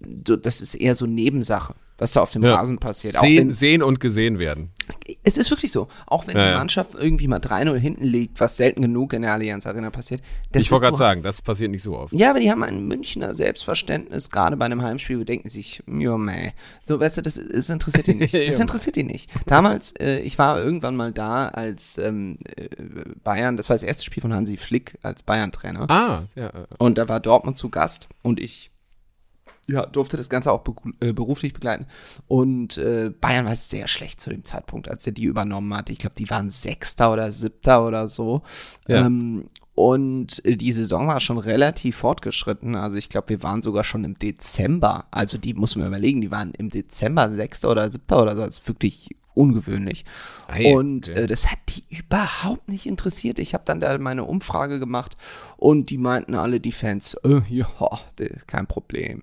[0.00, 2.54] das ist eher so Nebensache was da auf dem ja.
[2.54, 3.14] Rasen passiert.
[3.14, 4.70] Sehen, wenn, sehen, und gesehen werden.
[5.22, 5.88] Es ist wirklich so.
[6.06, 9.34] Auch wenn ja, die Mannschaft irgendwie mal 3-0 hinten liegt, was selten genug in der
[9.34, 10.22] Allianz Arena passiert.
[10.54, 12.14] ich wollte gerade sagen, das passiert nicht so oft.
[12.14, 16.16] Ja, aber die haben ein Münchner Selbstverständnis, gerade bei einem Heimspiel, wo denken sich, jo,
[16.16, 16.52] meh.
[16.82, 18.30] So, weißt du, das, das interessiert die nicht.
[18.50, 19.30] Das interessiert die nicht.
[19.46, 22.68] Damals, äh, ich war irgendwann mal da als ähm, äh,
[23.22, 25.88] Bayern, das war das erste Spiel von Hansi Flick als Bayern-Trainer.
[25.88, 26.50] Ah, ja.
[26.78, 28.70] Und da war Dortmund zu Gast und ich
[29.70, 30.64] ja, durfte das Ganze auch
[31.00, 31.86] äh, beruflich begleiten.
[32.28, 35.90] Und äh, Bayern war sehr schlecht zu dem Zeitpunkt, als er die übernommen hat.
[35.90, 38.42] Ich glaube, die waren Sechster oder Siebter oder so.
[38.88, 39.06] Ja.
[39.06, 42.74] Ähm, und die Saison war schon relativ fortgeschritten.
[42.74, 45.06] Also ich glaube, wir waren sogar schon im Dezember.
[45.10, 48.42] Also die muss man überlegen, die waren im Dezember Sechster oder Siebter oder so.
[48.42, 50.04] Das ist wirklich ungewöhnlich.
[50.48, 51.20] Ei, und okay.
[51.20, 53.38] äh, das hat die überhaupt nicht interessiert.
[53.38, 55.16] Ich habe dann da meine Umfrage gemacht
[55.56, 57.68] und die meinten alle, die Fans, äh, ja,
[58.46, 59.22] kein Problem.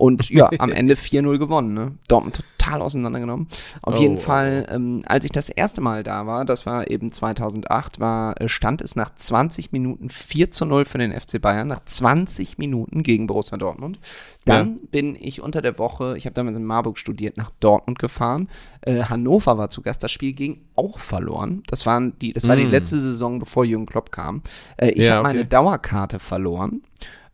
[0.00, 1.74] Und ja, am Ende 4-0 gewonnen.
[1.74, 1.92] Ne?
[2.08, 3.48] Dortmund total auseinandergenommen.
[3.82, 7.12] Auf Oh, jeden Fall, ähm, als ich das erste Mal da war, das war eben
[7.12, 11.68] 2008, war, äh, stand es nach 20 Minuten 4 zu 0 für den FC Bayern,
[11.68, 13.98] nach 20 Minuten gegen Borussia Dortmund.
[14.46, 18.48] Dann bin ich unter der Woche, ich habe damals in Marburg studiert, nach Dortmund gefahren.
[18.80, 21.62] Äh, Hannover war zu Gast, das Spiel ging auch verloren.
[21.66, 22.70] Das, waren die, das war die Mm.
[22.70, 24.42] letzte Saison, bevor Jürgen Klopp kam.
[24.78, 25.48] Äh, ich Ja, habe meine okay.
[25.50, 26.82] Dauerkarte verloren.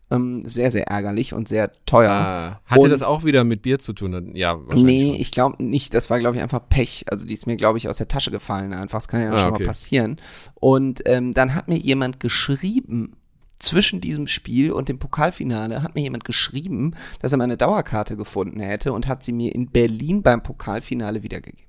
[0.08, 2.10] Ähm, sehr, sehr ärgerlich und sehr teuer.
[2.12, 4.30] Ah, hatte Und- das auch wieder mit Bier zu tun?
[4.36, 4.84] Ja, wahrscheinlich.
[4.84, 5.20] Nee, schon.
[5.20, 5.94] ich glaube nicht.
[5.94, 7.04] Das war, glaube ich, einfach Pech.
[7.10, 8.72] Also die ist mir, glaube ich, aus der Tasche gefallen.
[8.72, 9.62] Einfach, das kann ja Ah, schon okay.
[9.64, 10.16] mal passieren.
[10.54, 13.16] Und ähm, dann hat mir jemand geschrieben,
[13.58, 18.60] zwischen diesem Spiel und dem Pokalfinale hat mir jemand geschrieben, dass er meine Dauerkarte gefunden
[18.60, 21.64] hätte und hat sie mir in Berlin beim Pokalfinale wiedergegeben.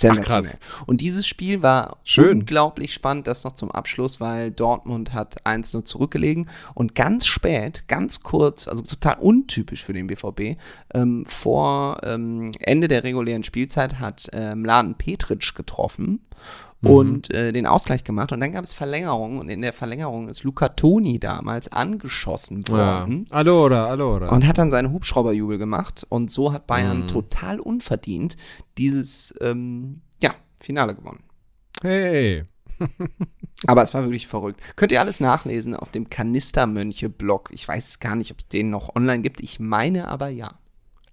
[0.00, 0.50] Sensationell.
[0.50, 0.58] krass.
[0.86, 2.40] Und dieses Spiel war Schön.
[2.40, 8.22] unglaublich spannend, das noch zum Abschluss, weil Dortmund hat 1-0 zurückgelegen und ganz spät, ganz
[8.22, 10.58] kurz, also total untypisch für den BVB,
[10.94, 16.20] ähm, vor ähm, Ende der regulären Spielzeit hat ähm, Laden Petric getroffen
[16.82, 16.90] Mhm.
[16.90, 20.42] und äh, den Ausgleich gemacht und dann gab es Verlängerung und in der Verlängerung ist
[20.44, 22.74] Luca Toni damals angeschossen Ja.
[23.04, 24.28] worden Allora, allora.
[24.28, 27.08] und hat dann seinen Hubschrauberjubel gemacht und so hat Bayern Mhm.
[27.08, 28.36] total unverdient
[28.78, 31.22] dieses ähm, ja, Finale gewonnen.
[31.82, 32.44] hey.
[33.68, 34.60] Aber es war wirklich verrückt.
[34.74, 37.50] Könnt ihr alles nachlesen auf dem Kanistermönche-Blog.
[37.52, 39.40] Ich weiß gar nicht, ob es den noch online gibt.
[39.40, 40.50] Ich meine aber ja.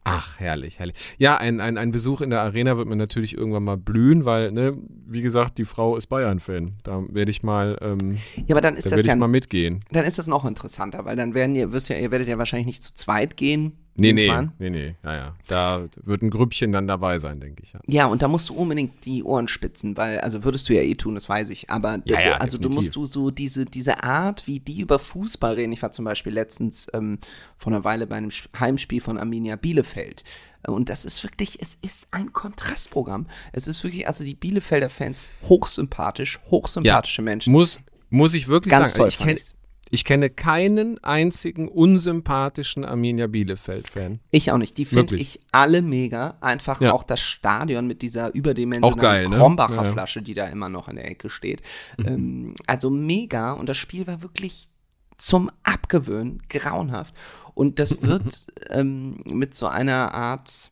[0.04, 0.96] Ach, herrlich, herrlich.
[1.18, 4.52] Ja, ein, ein, ein Besuch in der Arena wird mir natürlich irgendwann mal blühen, weil,
[4.52, 6.78] ne, wie gesagt, die Frau ist Bayern-Fan.
[6.84, 9.28] Da werde ich mal, ähm, Ja, aber dann ist da das werde ja, ich mal
[9.28, 9.84] mitgehen.
[9.92, 12.68] dann ist das noch interessanter, weil dann werden ihr, wirst ja, ihr werdet ja wahrscheinlich
[12.68, 13.74] nicht zu zweit gehen.
[14.00, 15.36] Nee, nee, nee, nee, ja, ja.
[15.48, 17.74] Da wird ein Grüppchen dann dabei sein, denke ich.
[17.74, 17.80] Ja.
[17.88, 20.96] Ja, und da musst du unbedingt die Ohren spitzen, weil, also würdest du ja eh
[20.96, 24.48] tun, das weiß ich, aber Ja, ja, also du musst du so diese, diese Art,
[24.48, 25.72] wie die über Fußball reden.
[25.72, 27.20] Ich war zum Beispiel letztens ähm,
[27.58, 30.24] vor einer Weile bei einem Heimspiel von Arminia Bielefeld.
[30.68, 33.28] Und das ist wirklich, es ist ein Kontrastprogramm.
[33.54, 37.54] Es ist wirklich, also die Bielefelder Fans hochsympathisch, hochsympathische Menschen.
[37.54, 39.56] Muss, muss ich wirklich Ganz sagen, toll ich, fand kenn, ich's.
[39.90, 44.20] Ich kenne keinen einzigen unsympathischen Arminia Bielefeld-Fan.
[44.32, 44.78] Ich auch nicht.
[44.78, 46.38] Die finde ich alle mega.
[46.42, 46.94] Einfach Ja.
[46.94, 49.38] auch das Stadion mit dieser überdimensionalen ne?
[49.38, 49.92] Krombacher ja.
[49.92, 51.62] Flasche, die da immer noch in der Ecke steht.
[51.98, 53.54] Ähm, also mega.
[53.54, 54.70] Und das Spiel war wirklich
[55.18, 57.16] zum Abgewöhnen grauenhaft.
[57.54, 60.72] Und das wird ähm, mit so einer Art,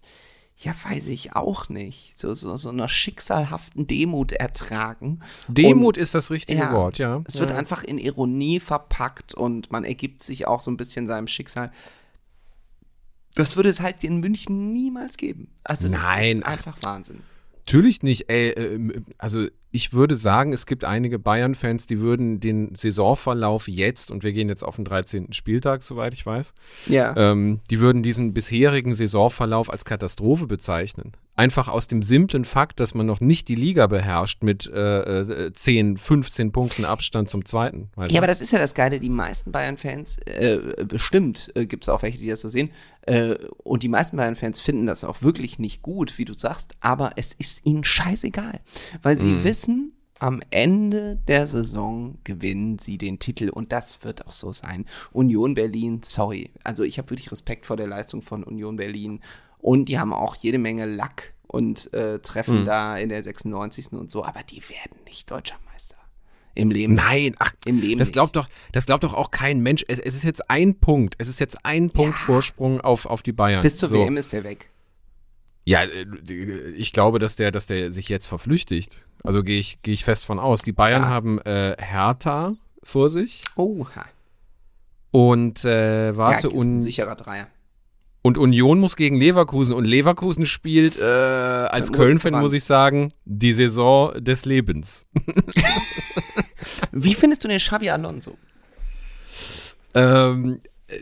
[0.60, 5.20] ja, weiß ich auch nicht, so, so, so einer schicksalhaften Demut ertragen.
[5.48, 7.22] Demut ist das richtige Ja, Wort, ja.
[7.28, 7.58] Es wird ja.
[7.58, 11.72] einfach in Ironie verpackt und man ergibt sich auch so ein bisschen seinem Schicksal.
[13.36, 15.50] Das würde es halt in München niemals geben.
[15.64, 16.52] Also das Nein, ist ach.
[16.54, 17.22] einfach Wahnsinn.
[17.58, 18.28] Natürlich nicht.
[18.28, 24.10] Ey, äh, also ich würde sagen, es gibt einige Bayern-Fans, die würden den Saisonverlauf jetzt,
[24.10, 25.34] und wir gehen jetzt auf den 13.
[25.34, 26.56] Spieltag, soweit ich weiß,
[26.88, 27.16] Ja.
[27.16, 31.12] ähm, die würden diesen bisherigen Saisonverlauf als Katastrophe bezeichnen.
[31.38, 35.54] Einfach aus dem simplen Fakt, dass man noch nicht die Liga beherrscht mit äh, äh,
[35.54, 37.92] 10, 15 Punkten Abstand zum zweiten.
[37.96, 41.84] weißt Ja, aber das ist ja das Geile, die meisten Bayern-Fans, äh, bestimmt äh, gibt
[41.84, 42.72] es auch welche, die das so sehen,
[43.04, 47.12] äh, und die meisten Bayern-Fans finden das auch wirklich nicht gut, wie du sagst, aber
[47.18, 48.60] es ist ihnen scheißegal,
[49.04, 54.32] weil sie wissen, am Ende der Saison gewinnen sie den Titel und das wird auch
[54.32, 54.86] so sein.
[55.12, 59.22] Union Berlin, sorry, also ich habe wirklich Respekt vor der Leistung von Union Berlin
[59.68, 63.92] und die haben auch jede Menge Lack und äh, treffen da in der 96.
[63.92, 65.96] und so, aber die werden nicht deutscher Meister.
[66.56, 66.94] Im Leben.
[66.94, 68.14] Nein, ach, Im Leben das nicht.
[68.14, 69.84] glaubt doch, das glaubt doch auch kein Mensch.
[69.90, 73.34] Es, es ist jetzt ein Punkt, es ist jetzt ein Punkt Vorsprung auf, auf die
[73.34, 73.62] Bayern.
[73.62, 73.98] Bis zur So.
[73.98, 74.70] WM ist der weg.
[75.66, 76.06] Ja, äh,
[76.76, 79.04] ich glaube, dass der, dass der sich jetzt verflüchtigt.
[79.22, 80.62] Also gehe ich, gehe ich fest von aus.
[80.62, 81.10] Die Bayern Ja.
[81.10, 84.06] haben äh, Hertha vor sich Oha.
[85.12, 87.48] und äh, warte ja, ist ein und, sicherer Dreier.
[88.28, 93.54] Und Union muss gegen Leverkusen und Leverkusen spielt äh, als Köln-Fan muss ich sagen die
[93.54, 95.08] Saison des Lebens.
[96.92, 98.38] Wie findest du den Xabi Alonso?
[99.94, 100.96] Ähm, äh,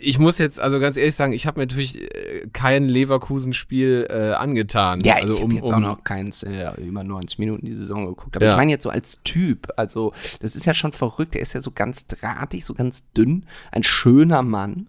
[0.00, 4.32] ich muss jetzt also ganz ehrlich sagen, ich habe mir natürlich äh, kein Leverkusen-Spiel äh,
[4.32, 5.00] angetan.
[5.04, 7.74] Ja, also ich um, habe jetzt um, auch noch keins äh, über 90 Minuten die
[7.74, 8.36] Saison geguckt.
[8.36, 8.52] Aber Ja.
[8.52, 11.34] ich meine jetzt so als Typ, also das ist ja schon verrückt.
[11.34, 14.86] Der ist ja so ganz drahtig, so ganz dünn, ein schöner Mann.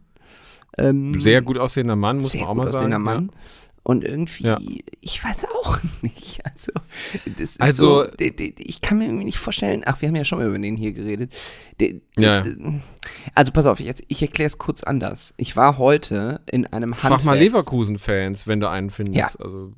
[0.77, 2.75] Ähm, sehr gut aussehender Mann, muss man auch mal sagen.
[2.77, 3.31] aussehender Mann.
[3.83, 4.59] Und irgendwie, Ja.
[4.99, 6.41] ich weiß auch nicht.
[6.45, 6.73] Also,
[7.37, 10.39] das ist Also- so, ich kann mir irgendwie nicht vorstellen, ach, wir haben ja schon
[10.39, 11.33] mal über den hier geredet.
[11.79, 12.43] De, de, Ja.
[13.33, 15.33] also, pass auf, ich, ich erkläre es kurz anders.
[15.37, 16.95] Ich war heute in einem Ja.
[16.97, 19.39] Frag mal Handwerks- Leverkusen-Fans, wenn du einen findest.
[19.39, 19.45] Ja.
[19.45, 19.71] Also,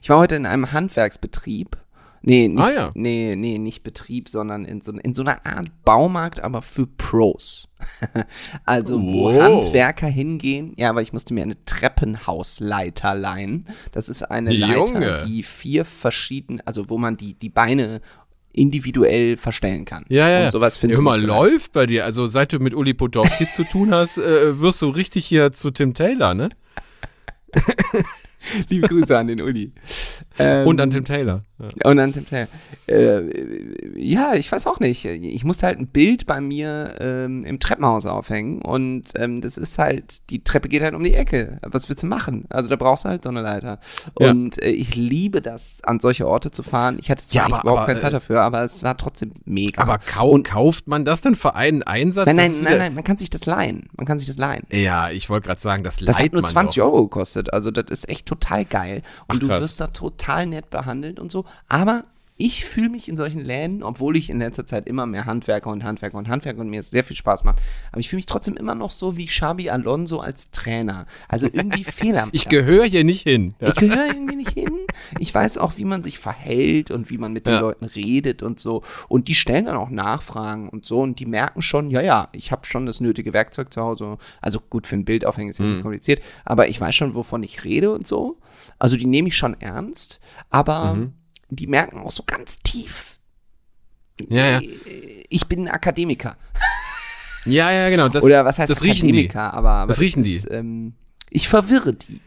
[0.00, 1.76] Ich war heute in einem Handwerksbetrieb.
[2.24, 2.90] Nee, nicht, Ah, ja.
[2.94, 7.66] nee, nee, nicht Betrieb, sondern in so, in so einer Art Baumarkt, aber für Pros.
[8.64, 9.42] also, wo Wow.
[9.42, 10.74] Handwerker hingehen.
[10.76, 13.66] Ja, aber ich musste mir eine Treppenhausleiter leihen.
[13.92, 15.24] Das ist eine Leiter, Junge.
[15.26, 18.00] die vier verschiedene, also wo man die, die Beine
[18.52, 20.04] individuell verstellen kann.
[20.08, 20.44] Ja, ja.
[20.44, 21.38] Und sowas ja, findest hör mal, so leicht.
[21.38, 22.04] läuft bei dir.
[22.04, 25.70] Also seit du mit Uli Potowski zu tun hast, äh, wirst du richtig hier zu
[25.70, 26.50] Tim Taylor, ne?
[28.68, 29.72] Liebe Grüße an den Uli.
[30.38, 31.40] Ähm, Und an Tim Taylor.
[31.58, 31.90] Ja.
[31.90, 32.48] Und dann Tim Taylor.
[32.88, 33.22] Äh,
[33.96, 35.04] ja, ich weiß auch nicht.
[35.04, 39.78] Ich musste halt ein Bild bei mir ähm, im Treppenhaus aufhängen und ähm, das ist
[39.78, 41.58] halt, die Treppe geht halt um die Ecke.
[41.62, 42.46] Was willst du machen?
[42.50, 43.78] Also da brauchst du halt so eine Leiter.
[44.18, 44.30] Ja.
[44.30, 46.96] Und äh, ich liebe das, an solche Orte zu fahren.
[47.00, 49.32] Ich hatte zwar Ja, aber- überhaupt aber, keine Zeit äh, dafür, aber es war trotzdem
[49.44, 49.80] mega.
[49.82, 52.26] Aber kau kauft man das dann für einen Einsatz?
[52.26, 53.88] nein, Das nein, nein, nein, man kann sich das leihen.
[53.96, 54.64] Man kann sich das leihen.
[54.72, 56.84] Ja, ich wollte gerade sagen, das, Das leiht hat nur man 20 doch.
[56.86, 57.52] Euro gekostet.
[57.52, 59.02] Also das ist echt total geil.
[59.28, 61.44] Und Ach, du wirst da total nett behandelt und so.
[61.68, 62.04] Aber
[62.36, 65.84] ich fühle mich in solchen Läden, obwohl ich in letzter Zeit immer mehr Handwerker und
[65.84, 67.60] Handwerker und Handwerker und mir es sehr viel Spaß macht.
[67.92, 71.06] Aber ich fühle mich trotzdem immer noch so wie Xabi Alonso als Trainer.
[71.28, 73.54] Also irgendwie fehl am Ich gehöre hier nicht hin.
[73.60, 73.68] Ja.
[73.68, 74.70] Ich gehöre irgendwie nicht hin.
[75.18, 77.60] Ich weiß auch, wie man sich verhält und wie man mit den Ja.
[77.60, 78.82] Leuten redet und so.
[79.08, 81.00] Und die stellen dann auch Nachfragen und so.
[81.00, 84.16] Und die merken schon, ja, ja, ich habe schon das nötige Werkzeug zu Hause.
[84.40, 85.72] Also gut, für ein Bild aufhängen ist jetzt Mhm.
[85.74, 86.22] nicht kompliziert.
[86.44, 88.38] Aber ich weiß schon, wovon ich rede und so.
[88.78, 90.18] Also die nehme ich schon ernst.
[90.50, 91.12] Aber Mhm.
[91.56, 93.18] Die merken auch so ganz tief.
[94.28, 94.60] Ja, ja.
[95.28, 96.36] Ich bin ein Akademiker.
[97.44, 98.08] Ja, ja, genau.
[98.08, 99.28] Das, Oder was heißt das riechen die.
[99.28, 99.54] Akademiker?
[99.54, 100.94] Aber, aber Das riechen ist, Ähm,
[101.30, 102.20] ich verwirre die.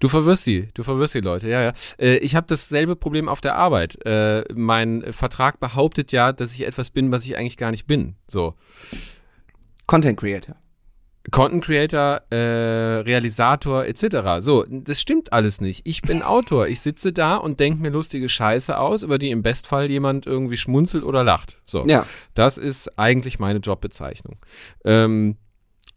[0.00, 1.72] Du verwirrst die, du verwirrst die Leute, ja, ja.
[1.98, 3.98] Äh, ich habe dasselbe Problem auf der Arbeit.
[4.06, 8.14] Äh, mein Vertrag behauptet ja, dass ich etwas bin, was ich eigentlich gar nicht bin.
[8.28, 8.54] So.
[9.86, 10.54] Content Creator.
[11.30, 14.40] Content Creator, äh, Realisator etc.
[14.40, 15.82] So, das stimmt alles nicht.
[15.84, 16.68] Ich bin Autor.
[16.68, 20.56] Ich sitze da und denke mir lustige Scheiße aus, über die im Bestfall jemand irgendwie
[20.56, 21.58] schmunzelt oder lacht.
[21.66, 21.86] So.
[21.86, 22.06] Ja.
[22.34, 24.36] Das ist eigentlich meine Jobbezeichnung.
[24.84, 25.36] Ähm,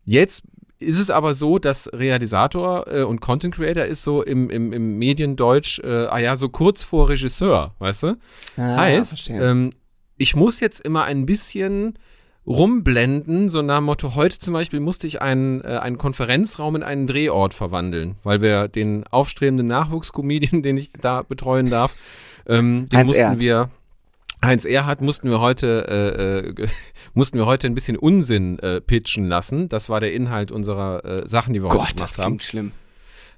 [0.04, 0.44] jetzt
[0.80, 4.98] ist es aber so, dass Realisator äh, und Content Creator ist so im, im, im
[4.98, 8.18] Mediendeutsch, äh, ah ja, so kurz vor Regisseur, weißt du?
[8.58, 9.70] Ah, heißt, ähm,
[10.18, 11.98] ich muss jetzt immer ein bisschen
[12.52, 16.84] rumblenden, so nach dem Motto, heute zum Beispiel musste ich einen, äh, einen Konferenzraum in
[16.84, 21.96] einen Drehort verwandeln, weil wir den aufstrebenden Nachwuchscomedian, den ich da betreuen darf,
[22.48, 23.40] ähm, den Heinz mussten Erhardt.
[23.40, 23.70] wir
[24.44, 26.68] Heinz Erhardt mussten wir heute äh, äh,
[27.14, 29.70] mussten wir heute ein bisschen Unsinn äh, pitchen lassen.
[29.70, 32.26] Das war der Inhalt unserer äh, Sachen, die wir heute Gott, gemacht das haben.
[32.38, 32.72] klingt schlimm.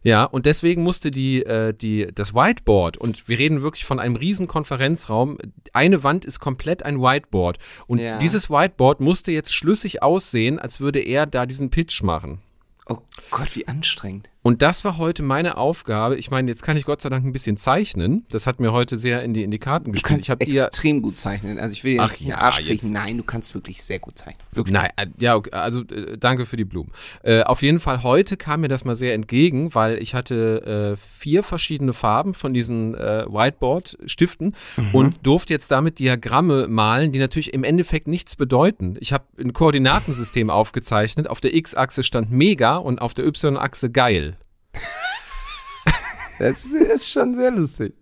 [0.04, 4.16] Ja, und deswegen musste die, äh, die, das Whiteboard, und wir reden wirklich von einem
[4.18, 5.38] riesen Konferenzraum,
[5.72, 7.58] eine Wand ist komplett ein Whiteboard.
[7.88, 8.18] Und Ja.
[8.18, 12.42] dieses Whiteboard musste jetzt schlüssig aussehen, als würde er da diesen Pitch machen.
[12.90, 12.98] Oh
[13.32, 14.30] Gott, wie anstrengend.
[14.44, 16.18] Und das war heute meine Aufgabe.
[16.18, 18.26] Ich meine, jetzt kann ich Gott sei Dank ein bisschen zeichnen.
[18.30, 20.26] Das hat mir heute sehr in die, in die Karten Du gespielt.
[20.28, 21.58] kannst Ich extrem gut zeichnen.
[21.58, 22.82] Also ich will Ach jetzt nicht ja, Arsch jetzt.
[22.82, 22.94] kriechen.
[22.94, 24.44] Nein, du kannst wirklich sehr gut zeichnen.
[24.52, 24.74] Wirklich.
[24.74, 26.92] Nein, äh, ja, okay, also äh, danke für die Blumen.
[27.24, 30.98] Äh, auf jeden Fall, heute kam mir das mal sehr entgegen, weil ich hatte äh,
[30.98, 34.56] vier verschiedene Farben von diesen äh, Whiteboard-Stiften
[34.92, 38.98] und durfte jetzt damit Diagramme malen, die natürlich im Endeffekt nichts bedeuten.
[39.00, 41.30] Ich habe ein Koordinatensystem aufgezeichnet.
[41.30, 44.33] Auf der X-Achse stand mega und auf der Y-Achse geil.
[46.40, 47.94] Das ist schon sehr lustig.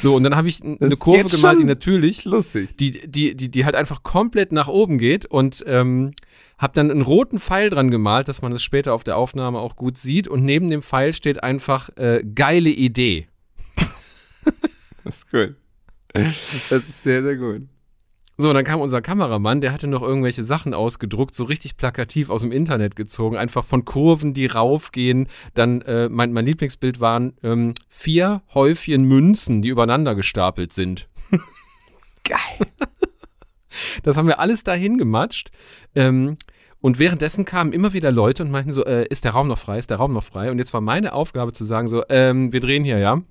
[0.00, 2.76] So, und dann habe ich eine Kurve gemalt, die natürlich Lustig.
[2.78, 6.12] die, die, die, die halt einfach komplett nach oben geht und ähm,
[6.58, 9.74] hab dann einen roten Pfeil dran gemalt, dass man das später auf der Aufnahme auch
[9.74, 13.28] gut sieht und neben dem Pfeil steht einfach äh, geile Idee.
[15.04, 15.54] Das ist gut.
[16.12, 17.62] Das ist sehr, sehr gut.
[18.40, 22.30] So, und dann kam unser Kameramann, der hatte noch irgendwelche Sachen ausgedruckt, so richtig plakativ
[22.30, 25.26] aus dem Internet gezogen, einfach von Kurven, die raufgehen.
[25.54, 31.08] Dann, äh, mein, mein Lieblingsbild waren ähm, vier Häufchen Münzen, die übereinander gestapelt sind.
[32.24, 32.38] Geil.
[34.02, 35.50] Das haben wir alles dahin gematscht.
[35.94, 36.36] Ähm,
[36.80, 39.78] und währenddessen kamen immer wieder Leute und meinten so, äh, ist der Raum noch frei,
[39.78, 40.50] ist der Raum noch frei?
[40.50, 43.22] Und jetzt war meine Aufgabe zu sagen so, ähm, wir drehen hier, ja?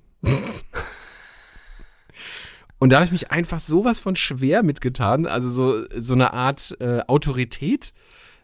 [2.78, 6.76] Und da habe ich mich einfach sowas von schwer mitgetan, also so, so eine Art
[6.80, 7.92] äh, Autorität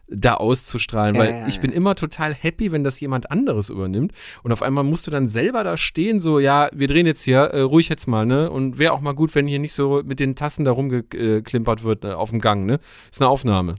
[0.07, 1.61] da auszustrahlen, Ja, weil ja, ich ja.
[1.61, 4.11] bin immer total happy, wenn das jemand anderes übernimmt.
[4.43, 7.39] Und auf einmal musst du dann selber da stehen, so, ja, wir drehen jetzt hier,
[7.39, 8.51] äh, ruhig jetzt mal, ne?
[8.51, 12.05] Und wäre auch mal gut, wenn hier nicht so mit den Tassen da rumgeklimpert wird
[12.05, 12.79] äh, auf dem Gang, ne?
[13.11, 13.75] Ist eine Aufnahme.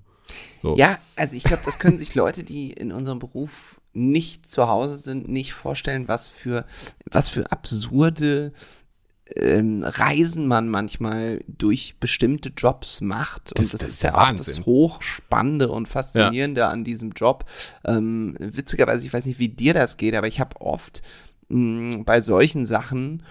[0.62, 0.76] So.
[0.76, 4.96] Ja, also ich glaube, das können sich Leute, die in unserem Beruf nicht zu Hause
[4.96, 6.66] sind, nicht vorstellen, was für,
[7.08, 8.52] was für absurde
[9.34, 13.50] ähm, Reisen man manchmal durch bestimmte Jobs macht.
[13.52, 17.44] Und Das- das, das ist ja auch das Hochspannende und Faszinierende an diesem Job.
[17.84, 21.02] Ähm, witzigerweise, ich weiß nicht, wie dir das geht, aber ich habe oft
[21.48, 23.22] mh, bei solchen Sachen.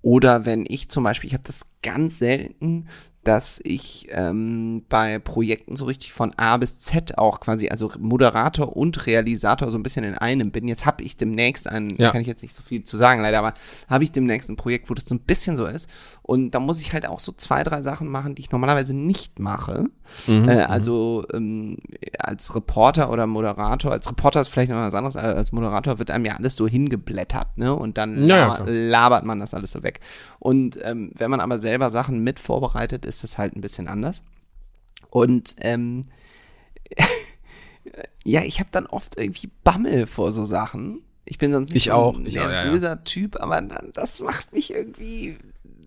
[0.00, 2.86] Oder wenn ich zum Beispiel, ich habe das ganz selten,
[3.24, 8.74] dass ich ähm, bei Projekten so richtig von A bis Z auch quasi, also Moderator
[8.76, 10.66] und Realisator so ein bisschen in einem bin.
[10.68, 12.10] Jetzt habe ich demnächst ein, Ja.
[12.10, 13.52] kann ich jetzt nicht so viel zu sagen leider, aber
[13.88, 15.90] habe ich demnächst ein Projekt, wo das so ein bisschen so ist.
[16.22, 19.38] Und da muss ich halt auch so zwei, drei Sachen machen, die ich normalerweise nicht
[19.38, 19.84] mache.
[20.26, 20.48] Mhm.
[20.48, 21.76] Äh, also ähm,
[22.18, 26.24] als Reporter oder Moderator, als Reporter ist vielleicht noch was anderes, als Moderator wird einem
[26.24, 27.74] ja alles so hingeblättert, ne?
[27.74, 28.68] Und dann Ja, ja, laber- klar.
[28.70, 30.00] labert man das alles so weg.
[30.38, 34.22] Und ähm, wenn man aber selber Sachen mit vorbereitet, ist das halt ein bisschen anders.
[35.10, 36.06] Und ähm,
[38.24, 41.02] ja, ich habe dann oft irgendwie Bammel vor so Sachen.
[41.24, 42.64] Ich bin sonst nicht Ich so ein ich auch, ja, ja.
[42.64, 45.38] nervöser Typ, aber dann, das macht mich irgendwie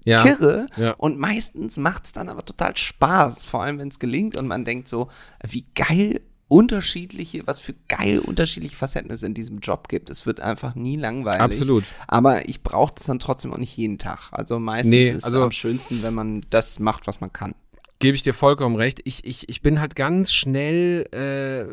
[0.03, 0.23] ja.
[0.23, 0.65] kirre.
[0.77, 0.91] Ja.
[0.93, 4.65] Und meistens macht es dann aber total Spaß, vor allem wenn es gelingt und man
[4.65, 5.09] denkt so,
[5.47, 6.21] wie geil
[6.51, 10.09] unterschiedliche, was für geil unterschiedliche Facetten es in diesem Job gibt.
[10.09, 11.39] Es wird einfach nie langweilig.
[11.39, 11.85] Absolut.
[12.07, 14.29] Aber ich brauche das dann trotzdem auch nicht jeden Tag.
[14.31, 17.55] Also meistens Nee, ist es also- am schönsten, wenn man das macht, was man kann.
[17.99, 18.99] Gebe ich dir vollkommen recht.
[19.05, 21.65] Ich, ich, ich bin halt ganz schnell, äh,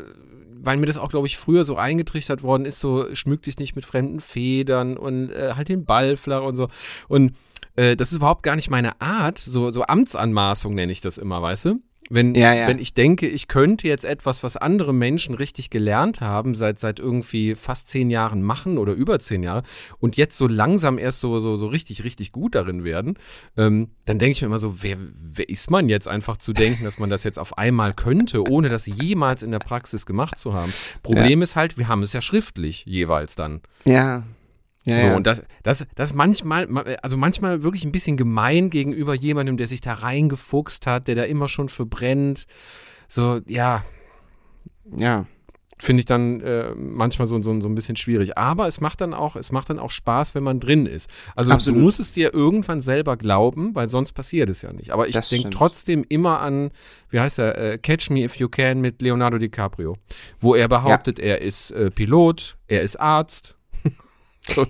[0.63, 3.75] weil mir das auch, glaube ich, früher so eingetrichtert worden ist, so schmück dich nicht
[3.75, 6.69] mit fremden Federn und äh, halt den Ball flach und so.
[7.09, 7.35] Und
[7.75, 9.39] äh, das ist überhaupt gar nicht meine Art.
[9.39, 11.81] So, so Amtsanmaßung nenne ich das immer, weißt du?
[12.11, 12.67] Wenn, Ja, ja.
[12.67, 16.99] wenn ich denke, ich könnte jetzt etwas, was andere Menschen richtig gelernt haben, seit, seit
[16.99, 19.63] irgendwie fast zehn Jahren machen oder über zehn Jahre
[19.99, 23.19] und jetzt so langsam erst so, so, so richtig, richtig gut darin werden,
[23.57, 26.85] ähm, dann denke ich mir immer so, wer, wer ist man jetzt einfach zu denken,
[26.85, 30.55] dass man das jetzt auf einmal könnte, ohne das jemals in der Praxis gemacht zu
[30.55, 30.73] haben.
[31.03, 33.61] Problem ist halt, wir haben es ja schriftlich jeweils dann.
[33.85, 34.23] Ja.
[34.87, 35.17] Ja, So, ja.
[35.17, 39.81] und das, das, das manchmal, also manchmal wirklich ein bisschen gemein gegenüber jemandem, der sich
[39.81, 42.47] da reingefuchst hat, der da immer schon verbrennt.
[43.09, 43.85] So, ja,
[44.97, 45.27] ja.
[45.79, 48.39] finde ich dann äh, manchmal so, so, so ein bisschen schwierig.
[48.39, 51.11] Aber es macht dann auch, es macht dann auch Spaß, wenn man drin ist.
[51.35, 51.79] Also Absolut.
[51.79, 54.91] du musst es dir irgendwann selber glauben, weil sonst passiert es ja nicht.
[54.91, 56.71] Aber ich denke trotzdem immer an,
[57.11, 59.97] wie heißt er, äh, Catch Me If You Can mit Leonardo DiCaprio,
[60.41, 63.58] wo er behauptet, er ist äh, Pilot, er ist Arzt.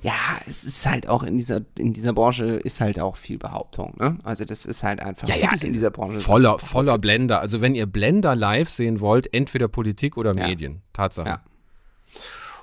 [0.02, 0.12] Ja,
[0.46, 4.18] es ist halt auch in dieser, in dieser Branche ist halt auch viel Behauptung, ne?
[4.24, 6.18] Also das ist halt einfach Ja, ja, in dieser Branche.
[6.20, 7.40] Voller, voller Blender.
[7.40, 10.46] Also wenn ihr Blender live sehen wollt, entweder Politik oder Ja.
[10.48, 10.82] Medien.
[10.92, 11.28] Tatsache.
[11.28, 11.42] Ja.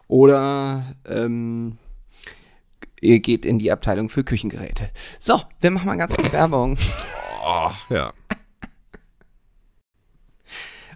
[0.07, 1.77] Oder ähm,
[3.01, 4.89] ihr geht in die Abteilung für Küchengeräte.
[5.19, 6.77] So, wir machen mal ganz kurz Werbung.
[7.47, 8.11] Oh, ja.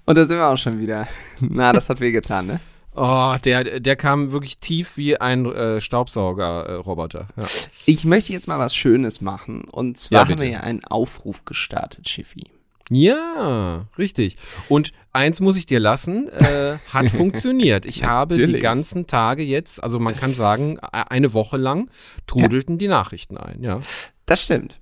[0.07, 1.07] Und da sind wir auch schon wieder.
[1.41, 2.59] Na, das hat wehgetan, ne?
[3.01, 7.27] Oh, der, der kam wirklich tief wie ein äh, Staubsauger-Roboter.
[7.37, 7.45] ja.
[7.85, 9.61] Ich möchte jetzt mal was Schönes machen.
[9.61, 12.43] Und zwar Ja, haben wir ja einen Aufruf gestartet, Schiffi.
[12.89, 14.35] ja, richtig.
[14.67, 17.85] Und eins muss ich dir lassen, äh, hat funktioniert.
[17.85, 18.61] Ich habe die Natürlich.
[18.63, 21.89] ganzen Tage jetzt, also man kann sagen, eine Woche lang
[22.27, 23.79] trudelten die Nachrichten ein, ja.
[24.25, 24.79] Das stimmt.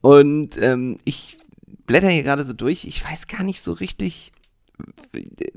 [0.00, 1.36] Und ähm, ich
[1.86, 2.84] blätter hier gerade so durch.
[2.84, 4.32] Ich weiß gar nicht so richtig.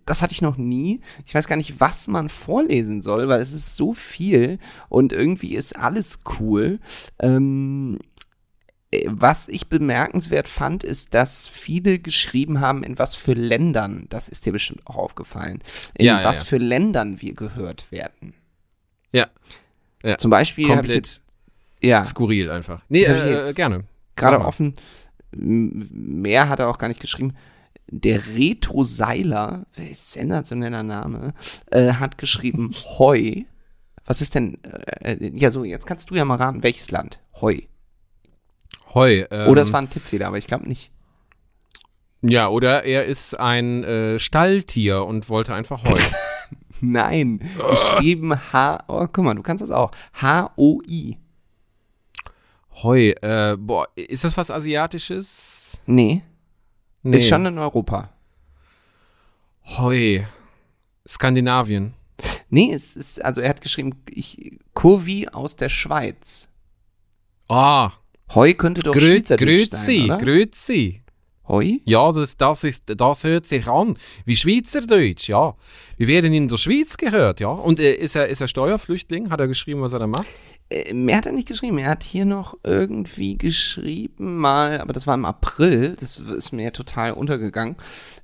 [0.05, 1.01] Das hatte ich noch nie.
[1.25, 5.55] Ich weiß gar nicht, was man vorlesen soll, weil es ist so viel und irgendwie
[5.55, 6.79] ist alles cool.
[7.19, 7.99] Ähm,
[8.91, 14.29] äh, was ich bemerkenswert fand, ist, dass viele geschrieben haben, in was für Ländern, das
[14.29, 15.63] ist dir bestimmt auch aufgefallen,
[15.95, 16.43] in Ja, was ja.
[16.45, 18.33] für Ländern wir gehört werden.
[19.11, 19.27] Ja.
[20.17, 21.21] Zum Beispiel habe ich Komplett jetzt,
[21.81, 22.81] ja, skurril einfach.
[22.89, 23.85] Nee, äh, gerne.
[24.15, 24.75] gerade offen.
[25.31, 27.35] Mehr hat er auch gar nicht geschrieben.
[27.87, 31.33] Der Retro-Seiler, sensationeller Name,
[31.71, 33.43] äh, hat geschrieben Heu.
[34.05, 37.19] Was ist denn, äh, äh, ja so, jetzt kannst du ja mal raten, welches Land?
[37.39, 37.59] Heu.
[38.93, 39.25] Heu.
[39.31, 40.91] Ähm, Oder es war ein Tippfehler, aber ich glaube nicht.
[42.21, 45.93] Ja, oder er ist ein äh, Stalltier und wollte einfach Heu.
[46.81, 49.91] Nein, geschrieben H, oh, guck mal, du kannst das auch.
[50.13, 51.17] H-O-I.
[52.81, 55.77] Heu, äh, boah, ist das was Asiatisches?
[55.85, 56.23] Nee,
[57.03, 57.17] Nee.
[57.17, 58.09] ist schon in Europa.
[59.77, 60.23] Heu.
[61.07, 61.93] Skandinavien.
[62.49, 66.47] Nee, es ist, also er hat geschrieben, ich, Kurvi aus der Schweiz.
[67.49, 67.91] Ah,
[68.33, 70.17] Heu könnte doch grü Schweizerdeutsch sein, oder?
[70.17, 71.02] grüezi.
[71.47, 71.79] Heu?
[71.83, 75.55] Ja, das, das, ist, das hört sich an wie Schweizerdeutsch, ja.
[75.97, 77.49] Wir werden in der Schweiz gehört, ja.
[77.49, 79.29] Und äh, ist, er, ist er Steuerflüchtling?
[79.29, 80.25] Hat er geschrieben, was er da macht?
[80.69, 81.77] Äh, mehr hat er nicht geschrieben.
[81.77, 85.95] Er hat hier noch irgendwie geschrieben, mal, aber das war im April.
[85.99, 87.75] Das ist mir total untergegangen.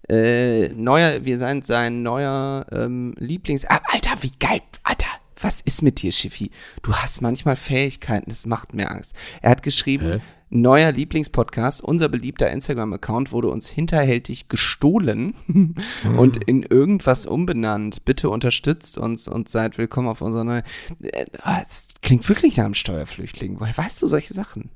[0.10, 3.66] Äh, neuer, wir sind sein neuer ähm, Lieblings.
[3.66, 5.08] Ah, Alter, wie geil, Alter.
[5.42, 6.52] Was ist mit dir, Schiffi?
[6.84, 9.16] Du hast manchmal Fähigkeiten, das macht mir Angst.
[9.42, 15.34] Er hat geschrieben, neuer Lieblingspodcast, unser beliebter Instagram-Account wurde uns hinterhältig gestohlen
[16.18, 18.06] und in irgendwas umbenannt.
[18.06, 20.64] Bitte unterstützt uns und seid willkommen auf unserer neuen.
[21.02, 21.26] Äh,
[21.62, 23.60] Es klingt wirklich nach einem Steuerflüchtling.
[23.60, 24.70] Woher weißt du solche Sachen?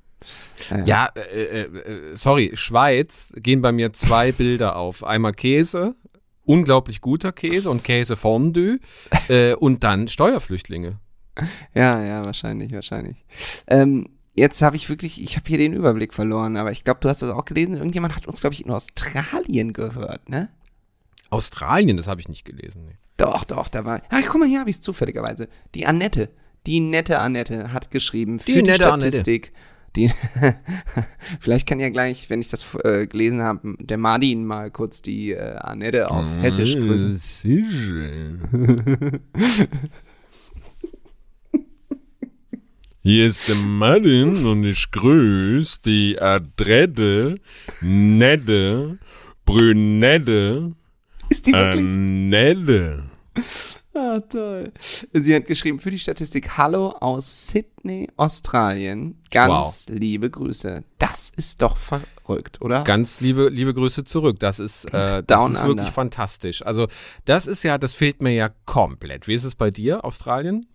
[0.86, 5.04] Ja, äh, äh, sorry, Schweiz gehen bei mir zwei Bilder auf.
[5.04, 5.96] Einmal Käse,
[6.46, 8.80] unglaublich guter Käse und Käsefondue
[9.28, 11.00] äh, und dann Steuerflüchtlinge.
[11.74, 13.18] Ja, ja, wahrscheinlich, wahrscheinlich.
[13.68, 17.10] Ähm, jetzt habe ich wirklich, ich habe hier den Überblick verloren, aber ich glaube, du
[17.10, 17.76] hast das auch gelesen.
[17.76, 20.50] Irgendjemand hat uns, glaube ich, in Australien gehört, ne?
[21.30, 22.86] Australien, das habe ich nicht gelesen.
[22.86, 22.98] Nee.
[23.18, 24.02] Doch, doch, da war.
[24.10, 25.48] Ah, guck mal, hier habe ich es zufälligerweise.
[25.74, 26.30] Die Annette,
[26.66, 29.52] die nette Annette hat geschrieben für Die die, nette Statistik.
[29.96, 30.12] Die,
[31.40, 35.34] vielleicht kann ja gleich, wenn ich das äh, gelesen habe, der Martin mal kurz die
[35.34, 37.22] äh, Annette auf Hessisch grüßen.
[43.06, 47.36] Hier ist der Martin und ich grüße die adrette,
[47.82, 48.98] nette,
[49.44, 50.72] brünette,
[51.28, 51.86] Ist die wirklich?
[51.86, 53.04] Annette.
[53.94, 54.72] Ah, toll.
[55.12, 59.20] Sie hat geschrieben für die Statistik Hallo aus Sydney, Australien.
[59.32, 60.86] Ganz liebe Grüße.
[60.98, 62.86] Das ist doch verrückt, oder?
[62.86, 64.40] Ganz liebe, liebe Grüße zurück.
[64.40, 66.66] Das ist, äh, das ist wirklich fantastisch.
[66.66, 66.88] Also,
[67.26, 69.28] das ist ja, das fehlt mir ja komplett.
[69.28, 70.68] Wie ist es bei dir, Australien?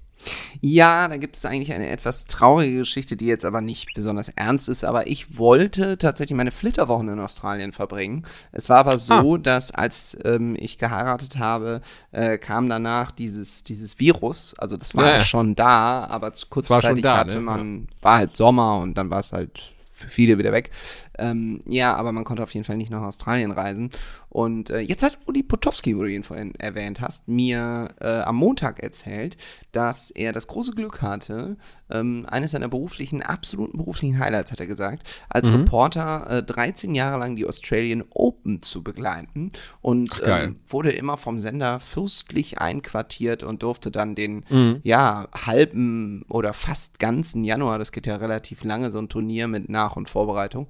[0.61, 4.69] Ja, da gibt es eigentlich eine etwas traurige Geschichte, die jetzt aber nicht besonders ernst
[4.69, 4.85] ist.
[4.85, 8.27] Aber ich wollte tatsächlich meine Flitterwochen in Australien verbringen.
[8.53, 13.99] Es war aber so, dass als ähm, ich geheiratet habe, äh, kam danach dieses, dieses
[13.99, 14.55] Virus.
[14.59, 15.25] Also das war Ja, ja.
[15.25, 17.43] schon da, aber zu war schon kurzzeitig da, hatte ne?
[17.43, 19.61] man, war halt Sommer und dann war es halt
[19.93, 20.71] für viele wieder weg.
[21.19, 23.91] Ähm, ja, aber man konnte auf jeden Fall nicht nach Australien reisen.
[24.29, 28.37] Und äh, jetzt hat Uli Potowski, wo du ihn vorhin erwähnt hast, mir äh, am
[28.37, 29.37] Montag erzählt,
[29.73, 31.57] dass er das große Glück hatte,
[31.91, 37.19] ähm, eines seiner beruflichen, absoluten beruflichen Highlights, hat er gesagt, als Reporter äh, 13 Jahre
[37.19, 39.51] lang die Australian Open zu begleiten.
[39.81, 44.45] Und Ach, ähm, wurde immer vom Sender fürstlich einquartiert und durfte dann den,
[44.83, 49.69] ja, halben oder fast ganzen Januar, das geht ja relativ lange, so ein Turnier mit
[49.69, 50.69] Nach- und Vorbereitung,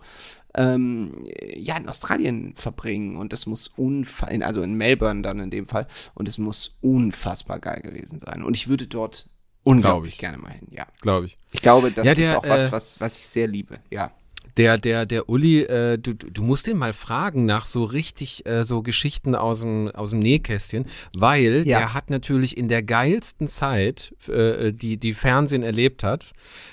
[0.55, 1.25] ähm,
[1.57, 5.87] ja, in Australien verbringen und das muss unfassbar, also in Melbourne dann in dem Fall,
[6.15, 8.43] und es muss unfassbar geil gewesen sein.
[8.43, 9.29] Und ich würde dort
[9.63, 10.19] unglaublich ich.
[10.19, 10.87] gerne mal hin, ja.
[11.03, 11.37] Glaube ich.
[11.53, 14.11] Ich glaube, das Ja, ist der, auch was, äh, was, was ich sehr liebe, ja.
[14.59, 18.65] Der, der, der Uli, äh, du, du musst den mal fragen nach so richtig äh,
[18.65, 20.85] so Geschichten aus dem, aus dem Nähkästchen,
[21.17, 21.79] weil Ja.
[21.79, 26.33] der hat natürlich in der geilsten Zeit, äh, die, die Fernsehen erlebt hat,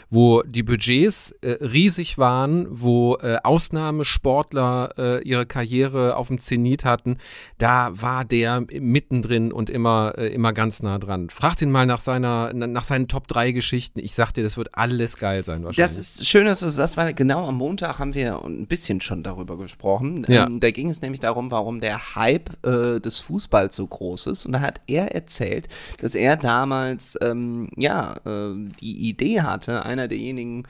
[0.09, 6.85] wo die Budgets äh, riesig waren, wo äh, Ausnahmesportler äh, ihre Karriere auf dem Zenit
[6.85, 7.17] hatten,
[7.59, 11.29] da war der mittendrin und immer, immer ganz nah dran.
[11.29, 13.99] Frag ihn mal nach seiner, nach seinen Top 3 Geschichten.
[13.99, 15.95] Ich sag dir, das wird alles geil sein wahrscheinlich.
[15.95, 19.23] Das ist schön, dass du das weil genau am Montag haben wir ein bisschen schon
[19.23, 20.25] darüber gesprochen.
[20.27, 20.45] Ja.
[20.45, 24.45] Ähm, da ging es nämlich darum, warum der Hype äh, des Fußballs so groß ist.
[24.45, 25.67] Und da hat er erzählt,
[25.99, 30.63] dass er damals ähm, ja äh, die Idee hatte, einer derjenigen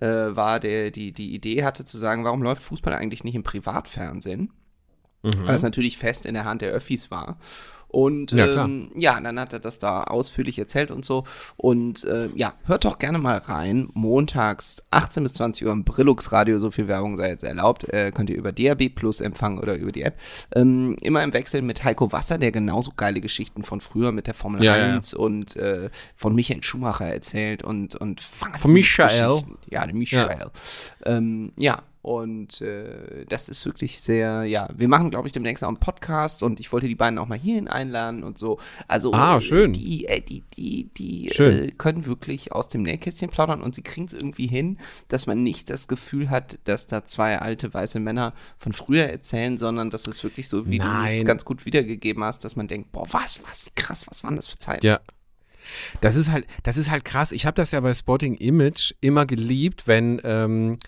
[0.00, 3.42] äh, war, der die, die Idee hatte zu sagen, warum läuft Fußball eigentlich nicht im
[3.42, 4.50] Privatfernsehen?
[5.22, 7.38] weil es natürlich fest in der Hand der Öffis war.
[7.96, 11.24] Und Ja, ähm, ja, dann hat er das da ausführlich erzählt und so.
[11.56, 13.88] Und äh, ja, hört doch gerne mal rein.
[13.94, 17.88] Montags 18 bis 20 Uhr im Brillux Radio, so viel Werbung sei jetzt erlaubt.
[17.88, 20.20] Äh, könnt ihr über DAB Plus empfangen oder über die App.
[20.54, 24.34] Ähm, immer im Wechsel mit Heiko Wasser, der genauso geile Geschichten von früher mit der
[24.34, 24.94] Formel Ja, ja, ja.
[24.96, 29.40] 1 und äh, von Michael Schumacher erzählt und, und Von Michael.
[29.70, 30.50] Ja, Michael.
[31.06, 35.68] Ähm, ja, und äh, das ist wirklich sehr, ja, wir machen, glaube ich, demnächst auch
[35.68, 38.60] einen Podcast und ich wollte die beiden auch mal hierhin einladen und so.
[38.86, 39.72] Also, Ah, äh, schön.
[39.72, 41.26] die, äh, die, die, die.
[41.30, 44.78] Äh, können wirklich aus dem Nähkästchen plaudern und sie kriegen es irgendwie hin,
[45.08, 49.58] dass man nicht das Gefühl hat, dass da zwei alte weiße Männer von früher erzählen,
[49.58, 51.24] sondern dass es wirklich so, wie du es Nein.
[51.24, 54.46] ganz gut wiedergegeben hast, dass man denkt, boah, was, was, wie krass, was waren das
[54.46, 54.86] für Zeiten?
[54.86, 55.00] Ja.
[56.00, 57.32] Das ist halt, das ist halt krass.
[57.32, 60.78] Ich habe das ja bei Spotting Image immer geliebt, wenn ähm,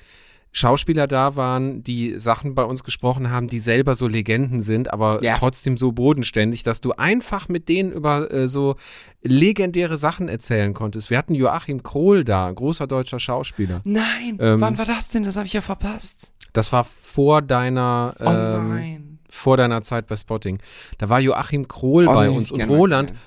[0.59, 5.22] Schauspieler da waren, die Sachen bei uns gesprochen haben, die selber so Legenden sind, aber
[5.22, 5.36] Ja.
[5.38, 8.74] trotzdem so bodenständig, dass du einfach mit denen über äh, so
[9.22, 11.11] legendäre Sachen erzählen konntest.
[11.11, 13.80] Wir hatten Joachim Krohl da, großer deutscher Schauspieler.
[13.84, 15.24] Nein, Ähm, wann war das denn?
[15.24, 16.32] Das habe ich ja verpasst.
[16.52, 19.18] Das war vor deiner Oh ähm, nein.
[19.28, 20.59] vor deiner Zeit bei Spotting.
[20.98, 23.09] Da war Joachim Krohl Oh, bei uns und Roland.
[23.11, 23.22] gesehen.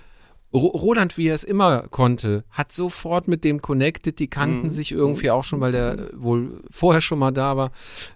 [0.54, 4.20] Ro Roland, wie er es immer konnte, hat sofort mit dem connected.
[4.20, 4.70] Die kannten Mhm.
[4.72, 7.72] sich irgendwie auch schon, weil der äh, wohl vorher schon mal da war.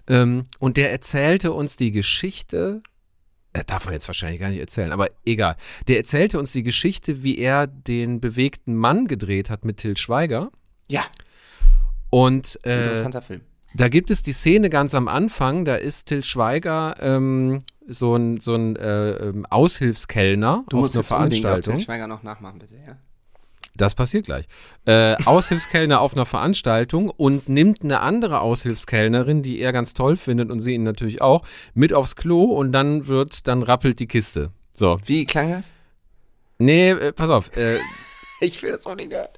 [0.06, 2.82] Ähm, und der erzählte uns die Geschichte.
[3.54, 5.56] Äh, darf man jetzt wahrscheinlich gar nicht erzählen, aber egal.
[5.88, 10.50] Der erzählte uns die Geschichte, wie er den bewegten Mann gedreht hat mit Till Schweiger.
[10.88, 11.04] Ja,
[12.10, 13.40] Und äh, interessanter Film.
[13.76, 18.40] Da gibt es die Szene ganz am Anfang, da ist Till Schweiger ähm, so ein,
[18.40, 21.76] so ein äh, ähm, Aushilfskellner Du auf musst einer unbedingt auch Veranstaltung.
[21.76, 22.96] Til Schweiger noch nachmachen, bitte, ja.
[23.76, 24.46] Das passiert gleich.
[24.86, 30.50] Äh, Aushilfskellner auf einer Veranstaltung und nimmt eine andere Aushilfskellnerin, die er ganz toll findet
[30.50, 34.52] und sie ihn natürlich auch, mit aufs Klo und dann wird, dann rappelt die Kiste.
[34.72, 34.98] So.
[35.04, 35.64] Wie klang das?
[36.56, 37.54] Nee, äh, pass auf.
[37.58, 37.76] Äh,
[38.40, 39.28] Ich will das auch nicht hören.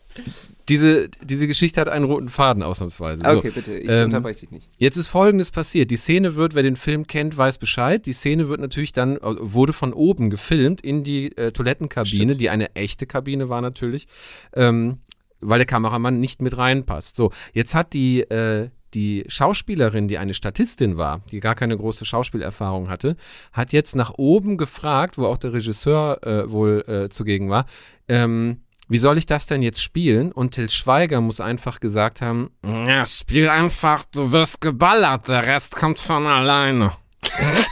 [0.68, 3.22] diese, diese Geschichte hat einen roten Faden ausnahmsweise.
[3.24, 3.30] So.
[3.30, 4.68] Okay, bitte, ich ähm, unterbreche dich nicht.
[4.78, 5.90] Jetzt ist Folgendes passiert.
[5.90, 8.04] Die Szene wird, wer den Film kennt, weiß Bescheid.
[8.06, 12.50] Die Szene wird natürlich dann, äh, wurde von oben gefilmt in die äh, Toilettenkabine, die
[12.50, 14.08] eine echte Kabine war natürlich,
[14.54, 14.98] ähm,
[15.40, 17.16] weil der Kameramann nicht mit reinpasst.
[17.16, 22.04] So, jetzt hat die, äh, die Schauspielerin, die eine Statistin war, die gar keine große
[22.04, 23.16] Schauspielerfahrung hatte,
[23.52, 27.66] hat jetzt nach oben gefragt, wo auch der Regisseur äh, wohl äh, zugegen war,
[28.08, 30.32] ähm, wie soll ich das denn jetzt spielen?
[30.32, 35.76] Und Till Schweiger muss einfach gesagt haben, ja, spiel einfach, du wirst geballert, der Rest
[35.76, 36.92] kommt von alleine.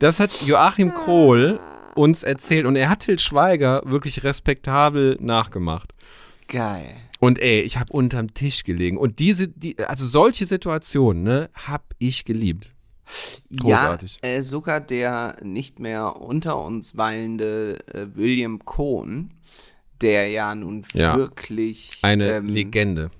[0.00, 1.58] Das hat Joachim Krohl
[1.94, 5.94] uns erzählt und er hat Till Schweiger wirklich respektabel nachgemacht.
[6.46, 6.96] Geil.
[7.20, 8.98] Und ey, ich habe unterm Tisch gelegen.
[8.98, 12.73] Und diese, die, also solche Situationen, ne, hab ich geliebt.
[13.60, 14.20] Großartig.
[14.22, 19.32] Ja, äh, sogar der nicht mehr unter uns weilende äh, William Cohn,
[20.00, 21.16] der ja nun Ja.
[21.16, 23.10] wirklich Eine ähm, Legende.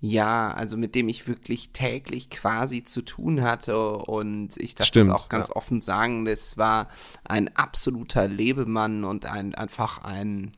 [0.00, 5.08] Ja, also mit dem ich wirklich täglich quasi zu tun hatte und ich darf Stimmt,
[5.08, 5.56] das auch ganz ja.
[5.56, 6.88] offen sagen, das war
[7.24, 10.52] ein absoluter Lebemann und ein einfach ein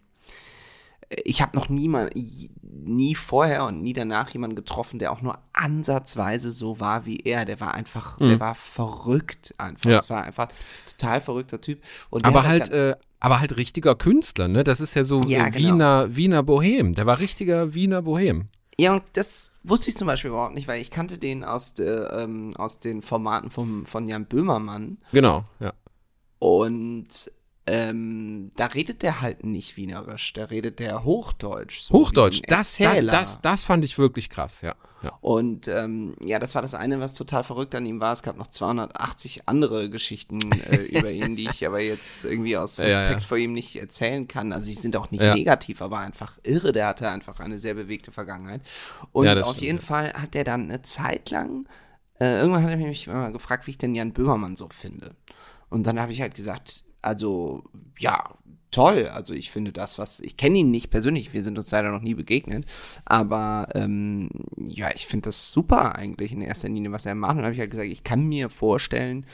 [1.11, 2.11] ich habe noch nie mal
[2.89, 7.45] nie vorher und nie danach jemanden getroffen, der auch nur ansatzweise so war wie er.
[7.45, 9.85] Der war einfach, der war verrückt einfach.
[9.85, 9.91] Mhm.
[9.91, 9.99] Ja.
[9.99, 10.49] Das war einfach
[10.87, 11.83] total verrückter Typ.
[12.23, 14.65] Aber halt, äh, aber halt richtiger Künstler, ne?
[14.65, 15.73] Das ist ja so Ja, äh, genau.
[15.73, 16.95] Wiener, Wiener Bohem.
[16.95, 18.49] Der war richtiger Wiener Bohem.
[18.79, 22.13] Ja, und das wusste ich zum Beispiel überhaupt nicht, weil ich kannte den aus, der,
[22.13, 24.99] ähm, aus den Formaten vom, von Jan Böhmermann.
[25.13, 25.73] Genau, ja.
[26.39, 27.09] Und
[27.71, 31.81] ähm, da redet der halt nicht Wienerisch, da redet der Hochdeutsch.
[31.81, 34.75] So Hochdeutsch, das, das, das, das fand ich wirklich krass, ja.
[35.03, 35.13] ja.
[35.21, 38.13] Und ähm, ja, das war das eine, was total verrückt an ihm war.
[38.13, 40.41] Es gab noch 280 andere Geschichten
[40.71, 43.27] äh, über ihn, die ich aber jetzt irgendwie aus Ja, Respekt ja.
[43.27, 44.53] vor ihm nicht erzählen kann.
[44.53, 45.35] Also die sind auch nicht Ja.
[45.35, 46.73] negativ, aber einfach irre.
[46.73, 48.63] Der hatte einfach eine sehr bewegte Vergangenheit.
[49.13, 49.85] Und Ja, auf stimmt, jeden ja.
[49.85, 51.69] Fall hat er dann eine Zeit lang,
[52.21, 55.15] äh, irgendwann hat er mich mal gefragt, wie ich denn Jan Böhmermann so finde.
[55.71, 57.65] Und dann habe ich halt gesagt, also
[57.99, 58.35] ja,
[58.71, 59.09] toll.
[59.09, 62.03] Also ich finde das, was ich kenne ihn nicht persönlich, wir sind uns leider noch
[62.03, 62.67] nie begegnet,
[63.05, 67.31] aber ähm, ja, ich finde das super eigentlich in erster Linie, was er macht.
[67.33, 69.27] Und dann habe ich halt gesagt, ich kann mir vorstellen,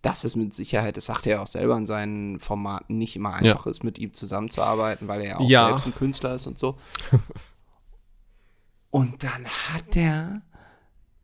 [0.00, 3.34] dass es mit Sicherheit, das sagt er ja auch selber in seinen Formaten, nicht immer
[3.34, 5.66] einfach ist, mit ihm zusammenzuarbeiten, weil er ja auch Ja.
[5.66, 6.76] selbst ein Künstler ist und so.
[8.90, 10.42] Und dann hat er,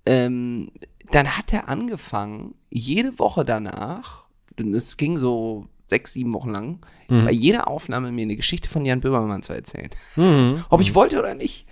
[0.07, 0.71] ähm,
[1.11, 4.27] dann hat er angefangen, jede Woche danach,
[4.59, 6.79] und es ging so sechs, sieben Wochen lang,
[7.09, 9.91] bei jeder Aufnahme mir eine Geschichte von Jan Böhmermann zu erzählen.
[10.17, 10.65] Mhm.
[10.71, 11.67] Ob ich wollte oder nicht.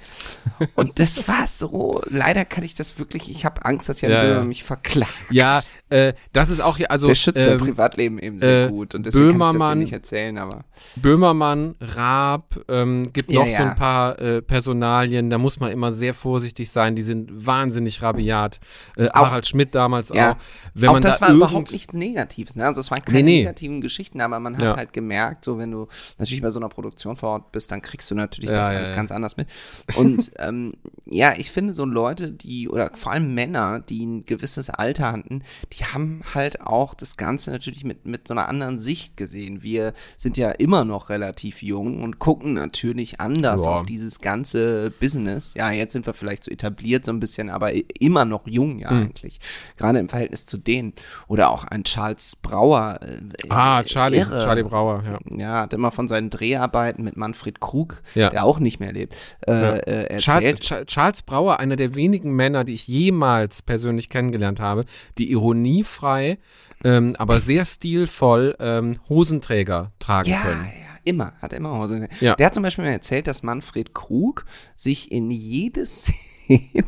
[0.74, 4.18] Und das war so, leider kann ich das wirklich, ich habe Angst, dass Jan Ja,
[4.18, 4.24] ja.
[4.28, 5.12] Böhmermann mich verklagt.
[5.30, 8.68] Ja, äh, das ist auch hier, also der schützt sein ähm, Privatleben eben sehr äh,
[8.70, 10.64] gut und deswegen kann ich das Böhmermann- nicht erzählen, aber
[10.96, 13.70] Böhmermann, Raab, ähm, gibt Ja, noch so ja.
[13.70, 18.60] ein paar äh, Personalien, da muss man immer sehr vorsichtig sein, die sind wahnsinnig rabiat.
[18.96, 20.32] Äh, Auch- Harald Schmidt damals Ja.
[20.32, 20.36] auch.
[20.74, 22.64] Wenn auch man das da war überhaupt nichts Negatives, ne?
[22.66, 23.38] Also es waren keine Nee, nee.
[23.40, 24.76] negativen Geschichten, aber man hat Ja.
[24.76, 28.10] halt gemerkt, so wenn du natürlich bei so einer Produktion vor Ort bist, dann kriegst
[28.10, 28.96] du natürlich Ja, das ja, alles ja.
[28.96, 29.48] ganz anders mit.
[29.96, 30.74] Und ähm,
[31.06, 35.42] ja, ich finde so Leute, die, oder vor allem Männer, die ein gewisses Alter hatten,
[35.72, 39.62] die haben halt auch das Ganze natürlich mit, mit so einer anderen Sicht gesehen.
[39.62, 45.54] Wir sind ja immer noch relativ jung und gucken natürlich anders auf dieses ganze Business.
[45.54, 48.90] Ja, jetzt sind wir vielleicht so etabliert so ein bisschen, aber immer noch jung ja
[48.90, 49.02] Hm.
[49.02, 49.40] eigentlich.
[49.76, 50.92] Gerade im Verhältnis zu denen.
[51.28, 52.98] Oder auch ein Charles Brauer.
[53.02, 54.42] Äh, Ah, Charlie, irre.
[54.44, 55.11] Charlie Brauer, ja.
[55.30, 58.30] Ja, hat immer von seinen Dreharbeiten mit Manfred Krug, Ja.
[58.30, 59.14] der auch nicht mehr lebt,
[59.46, 59.74] äh, Ja.
[59.76, 60.60] äh, Charles, erzählt.
[60.64, 64.84] Cha- Charles Brauer, einer der wenigen Männer, die ich jemals persönlich kennengelernt habe,
[65.18, 66.38] die ironiefrei,
[66.84, 70.64] ähm, aber sehr stilvoll ähm, Hosenträger tragen ja, können.
[70.66, 72.08] ja, immer, hat immer Hose.
[72.20, 72.34] Ja.
[72.36, 74.44] Der hat zum Beispiel mal erzählt, dass Manfred Krug
[74.74, 76.84] sich in jede Szene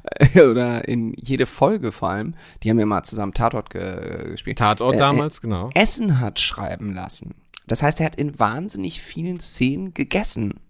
[0.34, 4.94] oder in jede Folge vor allem, die haben ja mal zusammen Tatort ge gespielt, Tatort
[4.96, 5.70] Äh, damals, genau.
[5.74, 7.34] Essen hat schreiben lassen.
[7.66, 10.60] Das heißt, er hat in wahnsinnig vielen Szenen gegessen.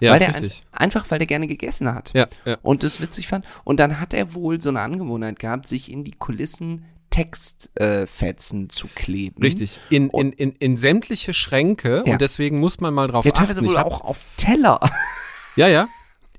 [0.00, 0.64] Ja, weil der ein, richtig.
[0.70, 2.10] einfach, weil der gerne gegessen hat.
[2.14, 2.58] Ja, ja.
[2.62, 3.46] Und das witzig fand.
[3.64, 8.68] Und dann hat er wohl so eine Angewohnheit gehabt, sich in die Kulissen Textfetzen äh,
[8.68, 9.42] zu kleben.
[9.42, 9.78] Richtig.
[9.90, 12.12] In, in, in, in sämtliche Schränke Ja.
[12.14, 13.40] und deswegen muss man mal drauf Ja, achten.
[13.46, 14.80] teilweise wohl auch auf Teller.
[15.56, 15.88] Ja, ja.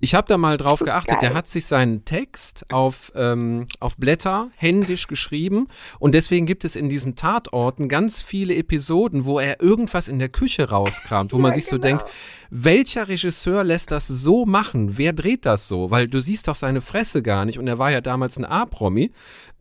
[0.04, 1.22] Ich habe da mal drauf geachtet.
[1.22, 1.38] Der geil.
[1.38, 6.90] hat sich seinen Text auf, ähm, auf Blätter händisch geschrieben und deswegen gibt es in
[6.90, 11.68] diesen Tatorten ganz viele Episoden, wo er irgendwas in der Küche rauskramt, wo man sich
[11.68, 12.04] so denkt,
[12.50, 14.98] welcher Regisseur lässt das so machen?
[14.98, 15.90] Wer dreht das so?
[15.90, 19.10] Weil du siehst doch seine Fresse gar nicht und er war ja damals ein A-Promi.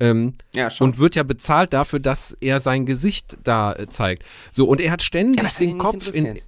[0.01, 4.25] Ähm, Ja, und wird ja bezahlt dafür, dass er sein Gesicht da äh, zeigt.
[4.51, 6.41] So, und er hat ständig Ja, den Kopf in.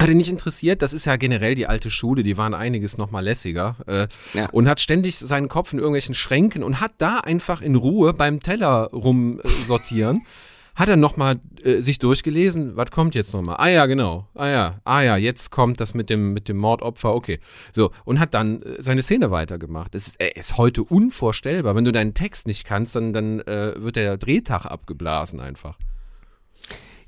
[0.00, 3.10] Hat ihn nicht interessiert, das ist ja generell die alte Schule, die waren einiges noch
[3.10, 3.76] mal lässiger.
[3.86, 4.48] Äh, Ja.
[4.50, 8.40] Und hat ständig seinen Kopf in irgendwelchen Schränken und hat da einfach in Ruhe beim
[8.40, 10.22] Teller rumsortieren.
[10.74, 13.54] hat er noch mal äh, sich durchgelesen, was kommt jetzt noch mal?
[13.56, 14.28] Ah ja, genau.
[14.34, 17.38] Ah ja, ah ja, jetzt kommt das mit dem mit dem Mordopfer, okay.
[17.72, 19.94] So, und hat dann äh, seine Szene weitergemacht.
[19.94, 21.76] Das ist, äh, ist heute unvorstellbar.
[21.76, 25.78] Wenn du deinen Text nicht kannst, dann, dann äh, wird der Drehtag abgeblasen einfach.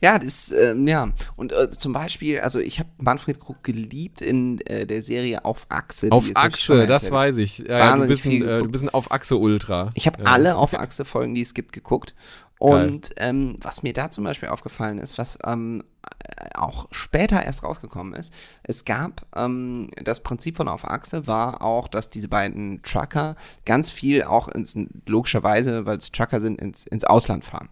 [0.00, 1.08] Ja, das, ähm, ja.
[1.36, 5.66] Und äh, zum Beispiel, also ich habe Manfred Krug geliebt in äh, der Serie Auf
[5.68, 6.10] Achse.
[6.10, 7.58] Auf Achse, das weiß ich.
[7.58, 9.90] Ja, ja, du, bist ein, äh, du bist ein Auf Achse Ultra.
[9.94, 10.30] Ich habe ja.
[10.30, 12.14] alle Auf Achse Folgen, die es gibt, geguckt.
[12.58, 15.84] Und ähm, was mir da zum Beispiel aufgefallen ist, was ähm,
[16.24, 18.32] äh, auch später erst rausgekommen ist,
[18.62, 23.36] es gab ähm, das Prinzip von Auf Achse war auch, dass diese beiden Trucker
[23.66, 27.68] ganz viel auch ins logischerweise, weil es Trucker sind, ins, ins Ausland fahren.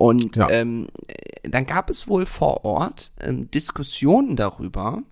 [0.00, 0.48] Und Ja.
[0.48, 5.02] ähm, äh, dann gab es wohl vor Ort ähm, Diskussionen darüber,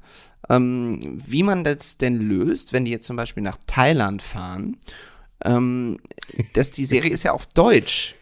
[0.48, 4.78] ähm, wie man das denn löst, wenn die jetzt zum Beispiel nach Thailand fahren.
[5.44, 5.98] Ähm,
[6.54, 8.14] dass die Serie ist ja auf Deutsch.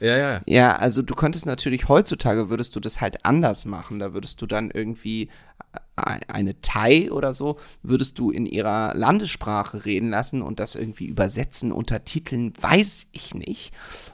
[0.00, 0.76] Ja, ja, ja.
[0.76, 3.98] Also du könntest natürlich heutzutage würdest du das halt anders machen.
[3.98, 9.84] Da würdest du dann irgendwie e- eine Thai oder so, würdest du in ihrer Landessprache
[9.84, 13.72] reden lassen und das irgendwie übersetzen, untertiteln, weiß ich nicht.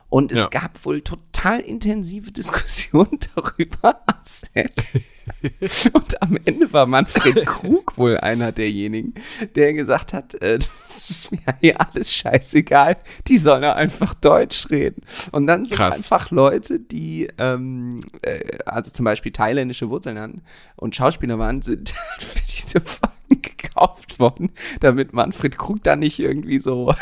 [0.09, 0.49] Und es Ja.
[0.49, 4.89] gab wohl total intensive Diskussionen darüber am Set.
[5.93, 9.15] Und am Ende war Manfred Krug wohl einer derjenigen,
[9.55, 12.97] der gesagt hat, äh, das ist mir hier alles scheißegal,
[13.27, 15.03] die sollen einfach Deutsch reden.
[15.33, 15.97] Und dann sind Krass.
[15.97, 20.43] einfach Leute, die ähm, äh, also zum Beispiel thailändische Wurzeln hatten
[20.77, 24.51] und Schauspieler waren, sind für diese Folgen gekauft worden,
[24.81, 26.95] damit Manfred Krug da nicht irgendwie so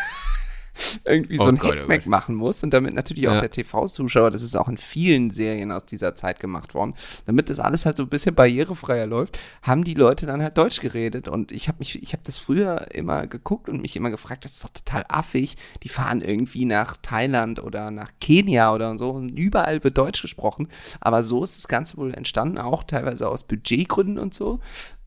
[1.07, 3.41] irgendwie so Oh ein Gott, oh Hackmack machen muss und damit natürlich auch Ja.
[3.41, 6.95] der TV-Zuschauer, das ist auch in vielen Serien aus dieser Zeit gemacht worden,
[7.27, 10.81] damit das alles halt so ein bisschen barrierefreier läuft, haben die Leute dann halt Deutsch
[10.81, 14.45] geredet und ich habe mich, ich habe das früher immer geguckt und mich immer gefragt,
[14.45, 19.11] das ist doch total affig, die fahren irgendwie nach Thailand oder nach Kenia oder so
[19.11, 20.69] und überall wird Deutsch gesprochen,
[21.01, 24.61] aber so ist das Ganze wohl entstanden, auch teilweise aus Budgetgründen und so.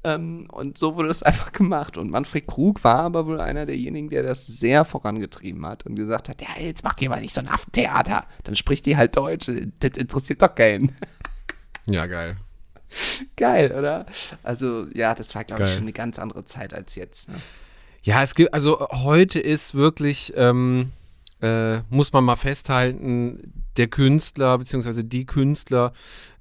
[0.04, 1.98] Ähm, und so wurde das einfach gemacht.
[1.98, 6.30] Und Manfred Krug war aber wohl einer derjenigen, der das sehr vorangetrieben hat und gesagt
[6.30, 8.26] hat, ja, jetzt macht ihr mal nicht so ein Affentheater.
[8.43, 9.52] Dann spricht die halt Deutsch.
[9.80, 10.95] Das interessiert doch keinen.
[11.89, 12.36] Ja, geil.
[13.38, 14.06] Geil, oder?
[14.43, 17.30] Also, ja, das war, glaube ich, schon eine ganz andere Zeit als jetzt.
[17.30, 17.36] Ne?
[18.04, 20.91] Ja, es gibt, also heute ist wirklich, ähm,
[21.41, 25.03] äh, muss man mal festhalten, der Künstler bzw.
[25.03, 25.93] die Künstler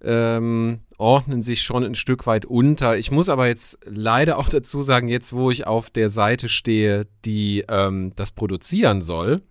[0.03, 2.97] ähm, ordnen sich schon ein Stück weit unter.
[2.97, 7.07] Ich muss aber jetzt leider auch dazu sagen, jetzt wo ich auf der Seite stehe,
[7.24, 9.43] die ähm, das produzieren soll,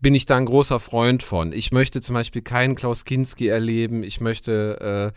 [0.00, 1.52] bin ich da ein großer Freund von.
[1.52, 4.02] Ich möchte zum Beispiel keinen Klaus Kinski erleben.
[4.02, 5.12] Ich möchte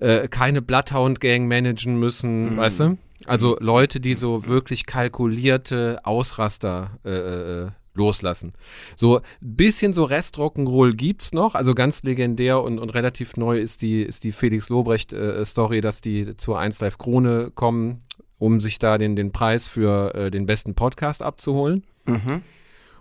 [0.00, 2.98] äh, äh, keine Bloodhound-Gang managen müssen, weißt du?
[3.26, 8.52] Also Leute, die so wirklich kalkulierte Ausraster äh, äh, loslassen.
[8.96, 13.82] So ein bisschen so Restrock'n'Roll gibt's noch, also ganz legendär und, und relativ neu ist
[13.82, 18.02] die, ist die Felix Lobrecht-Story, dass die zur 1 Live Krone kommen,
[18.38, 21.84] um sich da den, den Preis für äh, den besten Podcast abzuholen.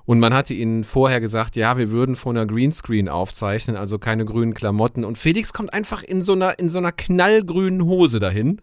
[0.05, 4.25] Und man hatte ihnen vorher gesagt, ja, wir würden vor einer Greenscreen aufzeichnen, also keine
[4.25, 5.05] grünen Klamotten.
[5.05, 8.61] Und Felix kommt einfach in so einer, in so einer knallgrünen Hose dahin.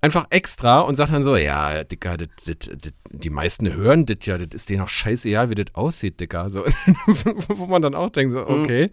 [0.00, 4.18] Einfach extra und sagt dann so, ja, Dicker, das, das, das, die meisten hören das
[4.26, 6.50] ja, das ist denen auch scheißegal, wie das aussieht, Dicker.
[6.50, 6.64] So,
[7.48, 8.90] wo man dann auch denkt, so, okay.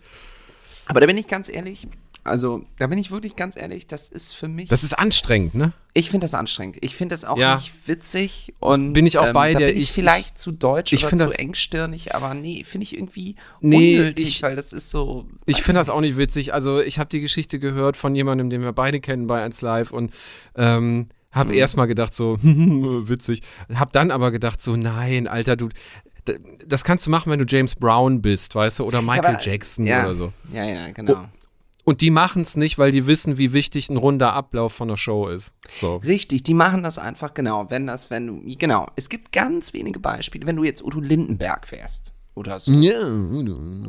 [0.85, 1.87] Aber da bin ich ganz ehrlich,
[2.23, 4.69] also da bin ich wirklich ganz ehrlich, das ist für mich.
[4.69, 5.73] Das ist anstrengend, ne?
[5.95, 6.77] ich finde das anstrengend.
[6.81, 7.57] Ich finde das auch Ja.
[7.57, 9.67] nicht witzig und ähm, Bin ich auch bei da dir.
[9.67, 12.95] Bin ich, Ich- vielleicht zu deutsch ich oder zu das- engstirnig, aber nee, finde ich
[12.97, 15.27] irgendwie Nee, unnötig, ich- weil das ist so.
[15.45, 16.53] Ich finde das auch nicht witzig.
[16.53, 19.91] Also ich habe die Geschichte gehört von jemandem, den wir beide kennen bei 1 Live
[19.91, 20.11] und
[20.55, 21.55] ähm, habe Mhm.
[21.59, 23.41] erst mal gedacht so, witzig.
[23.75, 25.69] Hab dann aber gedacht so, nein, Alter, du,
[26.65, 29.85] das kannst du machen, wenn du James Brown bist, weißt du, oder Michael aber- Jackson
[29.85, 30.33] ja, oder so.
[30.51, 31.25] Ja, ja, genau.
[31.83, 34.97] Und die machen es nicht, weil die wissen, wie wichtig ein runder Ablauf von einer
[34.97, 35.53] Show ist.
[35.81, 35.97] So.
[35.97, 37.69] Richtig, die machen das einfach genau.
[37.69, 40.47] Wenn das, wenn du, genau, es gibt ganz wenige Beispiele.
[40.47, 42.71] Wenn du jetzt Udo Lindenberg wärst oder so.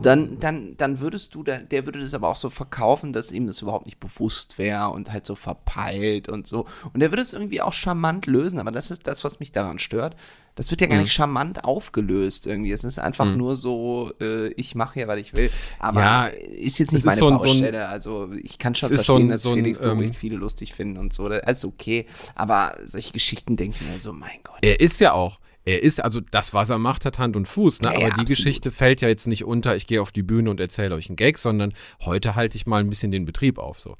[0.03, 3.47] Dann, dann, dann würdest du, da- der würde das aber auch so verkaufen, dass ihm
[3.47, 6.67] das überhaupt nicht bewusst wäre und halt so verpeilt und so.
[6.93, 9.79] Und er würde es irgendwie auch charmant lösen, aber das ist das, was mich daran
[9.79, 10.15] stört.
[10.57, 10.91] Das wird ja Mhm.
[10.91, 12.71] gar nicht charmant aufgelöst irgendwie.
[12.71, 15.51] Es ist einfach nur so, äh, ich mache hier, was ich will.
[15.81, 17.89] Aber Ja, ist jetzt nicht ist meine so ein- so ein- Baustelle.
[17.89, 20.37] also ich kann schon ist so verstehen, ein- dass so ein, Felix Lobrecht ähm, viele
[20.37, 21.25] lustig finden und so.
[21.25, 22.07] Alles okay.
[22.37, 24.59] Aber solche Geschichten denke ich mir so, mein Gott.
[24.63, 25.41] Er ist ja auch.
[25.67, 27.89] Er ist, also das, was er macht, hat Hand und Fuß, ne?
[27.89, 28.29] Ja, Aber ja, die absolut.
[28.29, 31.17] Geschichte fällt ja jetzt nicht unter, ich gehe auf die Bühne und erzähle euch einen
[31.17, 31.73] Gag, sondern
[32.05, 33.81] heute halte ich mal ein bisschen den Betrieb auf.
[33.81, 33.97] So.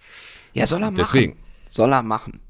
[0.53, 0.97] Ja, soll er machen.
[0.97, 1.37] Deswegen.
[1.69, 2.41] Soll er machen.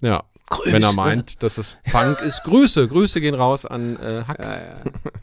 [0.00, 0.24] Ja.
[0.50, 0.72] Grüße.
[0.72, 2.42] Wenn er meint, dass es Punk ist.
[2.44, 4.38] Grüße, Grüße gehen raus an äh, Hack.
[4.40, 4.74] Ja, ja.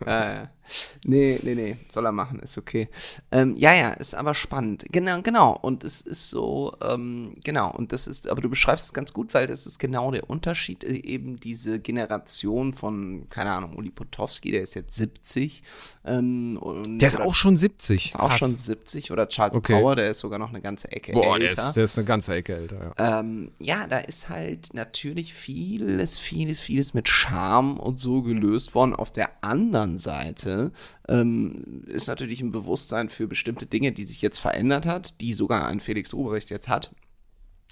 [0.05, 0.49] ja, ja.
[1.03, 1.77] Nee, nee, nee.
[1.91, 2.87] Soll er machen, ist okay.
[3.31, 4.85] Ähm, ja, ja, ist aber spannend.
[4.91, 5.57] Genau, genau.
[5.59, 7.71] Und es ist so, ähm, genau.
[7.71, 10.83] Und das ist, aber du beschreibst es ganz gut, weil das ist genau der Unterschied.
[10.83, 15.63] äh, Eben diese Generation von, keine Ahnung, Uli Potowski, der ist jetzt 70.
[16.05, 18.05] Ähm, und, Der ist oder auch schon 70.
[18.05, 18.37] ist auch Krass.
[18.39, 19.11] schon 70.
[19.11, 19.73] Oder Charles Okay.
[19.73, 21.67] Power, der ist sogar noch eine ganze Ecke Boah, der älter.
[21.69, 23.19] ist, der ist eine ganze Ecke älter, ja.
[23.19, 28.93] Ähm, ja, da ist halt natürlich vieles, vieles, vieles mit Charme und so gelöst worden.
[28.95, 30.60] Auf der anderen Seite
[31.07, 35.67] ähm, ist natürlich ein Bewusstsein für bestimmte Dinge, die sich jetzt verändert hat, die sogar
[35.67, 36.91] ein Felix Obrecht jetzt hat.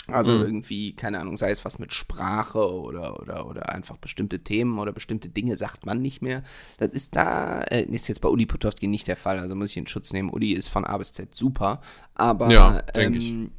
[0.07, 0.41] Also Mhm.
[0.41, 4.91] irgendwie, keine Ahnung, sei es was mit Sprache oder, oder, oder einfach bestimmte Themen oder
[4.91, 6.41] bestimmte Dinge sagt man nicht mehr.
[6.79, 9.77] Das ist da, äh, ist jetzt bei Uli Potowski nicht der Fall, also muss ich
[9.77, 10.31] in Schutz nehmen.
[10.31, 11.81] Uli ist von A bis Z super,
[12.15, 13.51] aber Ja, ähm,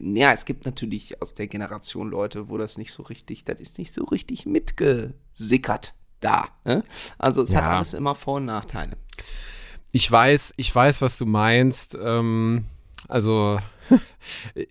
[0.00, 3.78] ja, es gibt natürlich aus der Generation Leute, wo das nicht so richtig, das ist
[3.78, 6.48] nicht so richtig mitgesickert da.
[6.64, 6.84] Ne?
[7.18, 7.70] Also es hat Ja.
[7.76, 8.96] alles immer Vor- und Nachteile.
[9.92, 11.96] Ich weiß, ich weiß, was du meinst.
[12.00, 12.64] Ähm,
[13.08, 13.58] also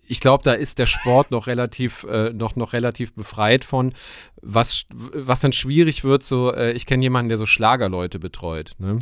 [0.07, 3.93] ich glaube, da ist der Sport noch relativ, äh, noch, noch relativ befreit von.
[4.41, 8.71] Was, was dann schwierig wird, so, äh, ich kenne jemanden, der so Schlagerleute betreut.
[8.77, 8.99] Ne?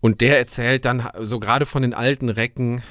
[0.00, 2.82] Und der erzählt dann, so gerade von den alten Recken,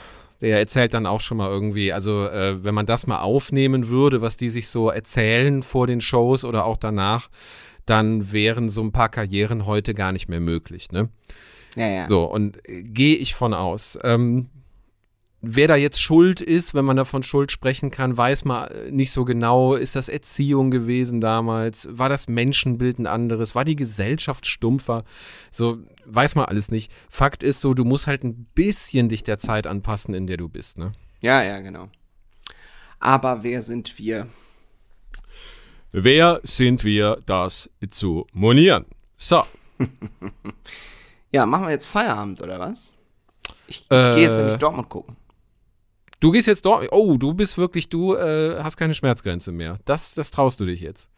[0.42, 4.22] der erzählt dann auch schon mal irgendwie, also äh, wenn man das mal aufnehmen würde,
[4.22, 7.30] was die sich so erzählen vor den Shows oder auch danach,
[7.86, 10.92] dann wären so ein paar Karrieren heute gar nicht mehr möglich.
[10.92, 11.10] Ne?
[11.76, 12.08] Ja, ja.
[12.08, 13.98] So, und äh, gehe ich von aus.
[14.04, 14.50] Ähm,
[15.42, 19.12] wer da jetzt schuld ist, wenn man davon Schuld sprechen kann, weiß man äh, nicht
[19.12, 19.76] so genau.
[19.76, 21.88] Ist das Erziehung gewesen damals?
[21.92, 23.56] War das Menschenbild ein anderes?
[23.56, 25.04] War die Gesellschaft stumpfer?
[25.52, 26.92] So, weiß man alles nicht.
[27.10, 30.50] Fakt ist so, du musst halt ein bisschen dich der Zeit anpassen, in der du
[30.50, 30.94] bist, ne?
[31.22, 31.90] Ja, ja, genau.
[33.00, 34.28] Aber wer sind wir?
[35.98, 38.86] Wer sind wir, das zu monieren?
[39.18, 39.44] So,
[41.32, 42.94] Ja, machen wir jetzt Feierabend oder was?
[43.68, 45.16] Ich Äh, gehe jetzt nämlich Dortmund gucken.
[46.20, 49.80] Du gehst jetzt dort, oh, du bist wirklich, du äh, hast keine Schmerzgrenze mehr.
[49.86, 51.10] Das, das traust du dich jetzt.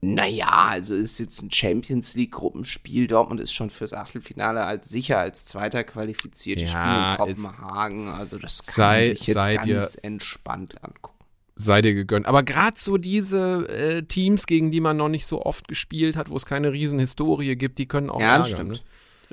[0.00, 3.06] Naja, also ist jetzt ein Champions League Gruppenspiel.
[3.06, 6.60] Dortmund ist schon fürs Achtelfinale als sicher als Zweiter qualifiziert.
[6.60, 8.08] Die Ja, spielen in Kopenhagen.
[8.08, 11.13] Also das kann Sei- man sich jetzt seid ihr- ganz entspannt angucken.
[11.56, 12.26] Sei dir gegönnt.
[12.26, 16.30] Aber gerade so diese äh, Teams, gegen die man noch nicht so oft gespielt hat,
[16.30, 18.84] wo es keine Riesenhistorie gibt, die können auch Ja, das ärgern, stimmt.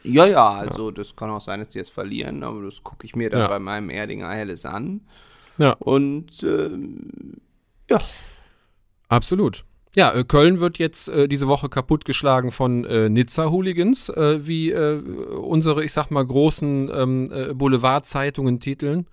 [0.04, 3.16] Ja, ja, also das kann auch sein, dass die jetzt verlieren, aber das gucke ich
[3.16, 3.48] mir dann Ja.
[3.48, 5.02] bei meinem Erdinger Helles an.
[5.58, 5.66] Ne?
[5.66, 7.38] Ja, Und ähm,
[9.10, 9.66] absolut.
[9.96, 15.00] Ja, äh, Köln wird jetzt äh, diese Woche kaputtgeschlagen von äh, Nizza-Hooligans, äh, wie äh,
[15.02, 19.06] unsere, ich sag mal, großen ähm, äh, Boulevardzeitungen titeln.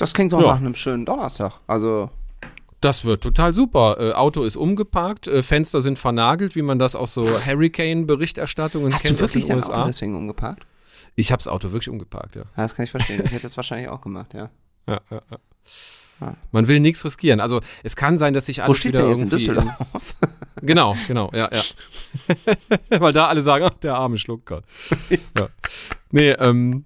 [0.00, 0.48] Das klingt doch Ja.
[0.48, 1.52] nach einem schönen Donnerstag.
[1.66, 2.10] Also,
[2.80, 3.96] Das wird total super.
[4.00, 9.02] Äh, Auto ist umgeparkt, äh, Fenster sind vernagelt, wie man das aus so Hurricane-Berichterstattungen hast
[9.02, 9.84] kennt du aus wirklich dein Auto USA.
[9.86, 10.64] deswegen umgeparkt?
[11.14, 12.42] Ich habe das Auto wirklich umgeparkt, ja.
[12.42, 13.20] Ja, das kann ich verstehen.
[13.24, 14.48] Ich hätte das wahrscheinlich auch gemacht, ja.
[14.86, 15.38] ja, ja, ja.
[16.22, 16.34] Ah.
[16.52, 17.40] Man will nichts riskieren.
[17.40, 20.16] Also es kann sein, dass sich alles Wo steht's wieder jetzt in irgendwie Düsseldorf?
[20.62, 21.62] Genau, genau, ja, ja.
[23.00, 24.62] Weil da alle sagen, ach, der arme Schlucker.
[25.38, 25.48] ja.
[26.10, 26.84] Nee, ähm,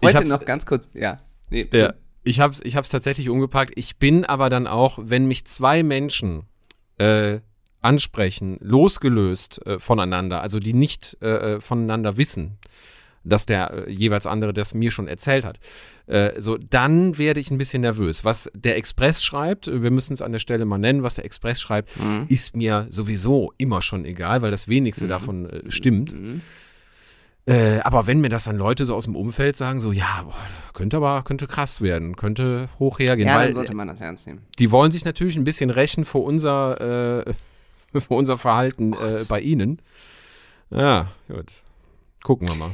[0.00, 1.20] ich Heute noch ganz kurz, ja.
[1.50, 1.92] Nee, ja,
[2.24, 3.72] ich hab's, ich hab's tatsächlich umgepackt.
[3.76, 6.44] Ich bin aber dann auch, wenn mich zwei Menschen
[6.98, 7.40] äh,
[7.80, 12.58] ansprechen, losgelöst äh, voneinander, also die nicht äh, äh, voneinander wissen,
[13.24, 15.58] dass der äh, jeweils andere das mir schon erzählt hat.
[16.06, 18.24] Äh, so, dann werde ich ein bisschen nervös.
[18.24, 21.60] Was der Express schreibt, wir müssen es an der Stelle mal nennen, was der Express
[21.60, 22.26] schreibt, Mhm.
[22.28, 26.12] ist mir sowieso immer schon egal, weil das wenigste davon äh, stimmt.
[26.12, 26.40] Mhm.
[27.46, 30.34] Äh, aber wenn mir das dann Leute so aus dem Umfeld sagen, so, ja, boah,
[30.72, 34.26] könnte aber, könnte krass werden, könnte hoch hergehen, Ja, weil dann sollte man das ernst
[34.26, 34.46] nehmen.
[34.58, 37.32] die wollen sich natürlich ein bisschen rächen für unser, äh,
[38.00, 39.80] für unser Verhalten äh, bei ihnen.
[40.70, 41.52] Ja, gut.
[42.22, 42.70] Gucken wir mal.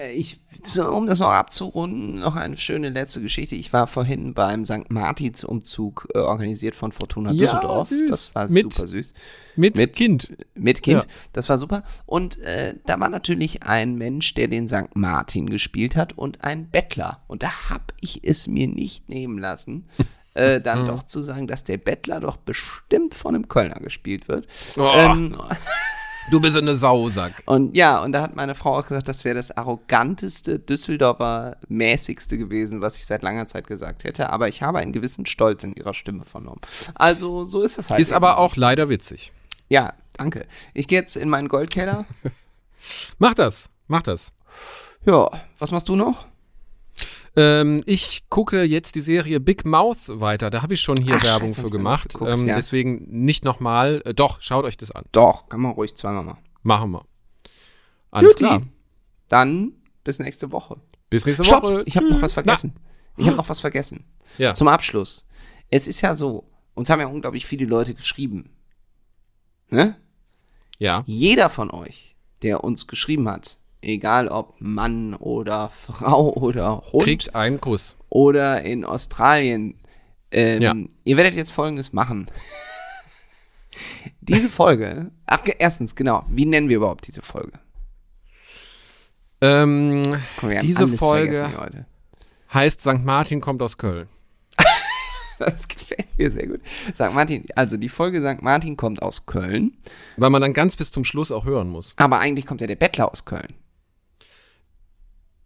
[0.00, 0.40] Äh, ich,
[0.78, 3.54] um das noch abzurunden, noch eine schöne letzte Geschichte.
[3.54, 4.90] Ich war vorhin beim St.
[4.90, 7.88] Martins-Umzug äh, organisiert von Fortuna Ja, Düsseldorf.
[7.88, 8.10] süß.
[8.10, 9.14] Das war Mit- super süß.
[9.56, 10.32] Mit, Mit Kind.
[10.54, 11.02] Mit Kind.
[11.02, 11.08] Ja.
[11.32, 11.82] Das war super.
[12.06, 14.94] Und äh, da war natürlich ein Mensch, der den St.
[14.94, 17.22] Martin gespielt hat und ein Bettler.
[17.26, 19.88] Und da hab ich es mir nicht nehmen lassen,
[20.34, 24.46] äh, dann doch zu sagen, dass der Bettler doch bestimmt von einem Kölner gespielt wird.
[24.76, 25.36] Oh, Ähm,
[26.30, 27.42] du bist eine Sausack.
[27.46, 32.36] und ja, und da hat meine Frau auch gesagt, das wäre das arroganteste Düsseldorfer mäßigste
[32.38, 34.30] gewesen, was ich seit langer Zeit gesagt hätte.
[34.30, 36.60] Aber ich habe einen gewissen Stolz in ihrer Stimme vernommen.
[36.94, 38.00] Also so ist das halt.
[38.00, 39.32] Ist aber auch leider witzig.
[39.68, 40.46] Ja, danke.
[40.74, 42.04] Ich gehe jetzt in meinen Goldkeller.
[43.18, 44.32] Mach das, mach das.
[45.04, 46.26] ja, was machst du noch?
[47.40, 50.50] Ähm, ich gucke jetzt die Serie Big Mouth weiter.
[50.50, 52.12] Da habe ich schon hier Ach, Werbung scheiße, für gemacht.
[52.12, 52.56] geguckt, ähm, ja.
[52.56, 54.02] Deswegen nicht nochmal.
[54.04, 55.04] Äh, doch, schaut euch das an.
[55.12, 56.42] Doch, kann man ruhig zweimal machen.
[56.62, 57.04] Machen wir.
[58.10, 58.44] Alles Juti.
[58.44, 58.62] klar.
[59.28, 59.72] Dann
[60.04, 60.76] bis nächste Woche.
[61.08, 61.82] Bis nächste Stopp, Woche.
[61.86, 62.74] ich habe noch was vergessen.
[63.16, 64.04] Ich habe noch was vergessen.
[64.38, 64.52] Ja.
[64.54, 65.26] Zum Abschluss.
[65.70, 68.50] Es ist ja so, uns haben ja unglaublich viele Leute geschrieben.
[69.68, 69.96] Ne?
[70.78, 71.04] Ja.
[71.06, 77.34] Jeder von euch, der uns geschrieben hat, egal ob Mann oder Frau oder Hund Kriegt
[77.34, 77.96] einen Kuss.
[78.08, 79.74] oder in Australien,
[80.30, 80.74] ähm, Ja.
[81.04, 82.26] ihr werdet jetzt Folgendes machen.
[84.20, 87.52] diese Folge, ach, erstens, genau, wie nennen wir überhaupt diese Folge?
[89.40, 91.86] Ähm, haben Diese Folge-
[92.52, 93.04] heißt St.
[93.04, 94.08] Martin kommt aus Köln.
[95.38, 96.60] Das gefällt mir sehr gut.
[96.92, 97.14] St.
[97.14, 98.42] Martin, also die Folge St.
[98.42, 99.72] Martin kommt aus Köln,
[100.18, 101.94] Weil man dann ganz bis zum Schluss auch hören muss.
[101.96, 103.54] aber eigentlich kommt ja der Bettler aus Köln.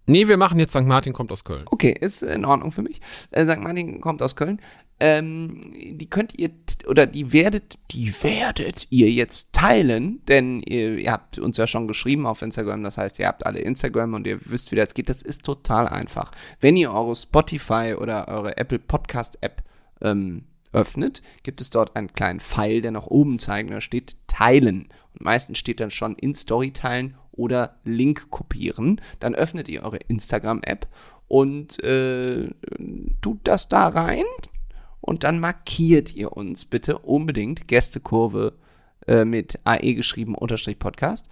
[0.07, 0.82] Nee, wir machen jetzt St.
[0.82, 1.64] Martin kommt aus Köln.
[1.70, 3.00] Okay, ist in Ordnung für mich.
[3.30, 3.61] Äh, St.
[3.61, 4.61] Martin kommt aus Köln.
[5.00, 6.50] Ähm, die könnt ihr
[6.86, 11.88] oder die werdet, die werdet ihr jetzt teilen, denn ihr, ihr habt uns ja schon
[11.88, 15.09] geschrieben auf Instagram, das heißt, ihr habt alle Instagram und ihr wisst, wie das geht.
[15.09, 16.30] Das ist total einfach.
[16.61, 19.62] Wenn ihr eure Spotify oder eure Apple Podcast App
[20.00, 24.88] ähm, öffnet, gibt es dort einen kleinen Pfeil, der nach oben zeigt, da steht Teilen.
[25.12, 29.01] Und meistens steht dann schon in Story teilen oder Link kopieren.
[29.20, 30.87] Dann öffnet ihr eure Instagram-App
[31.28, 32.51] und äh,
[33.22, 34.24] tut das da rein
[35.01, 38.53] und dann markiert ihr uns bitte unbedingt Gästekurve
[39.07, 41.26] äh, mit AE geschrieben unterstrich Podcast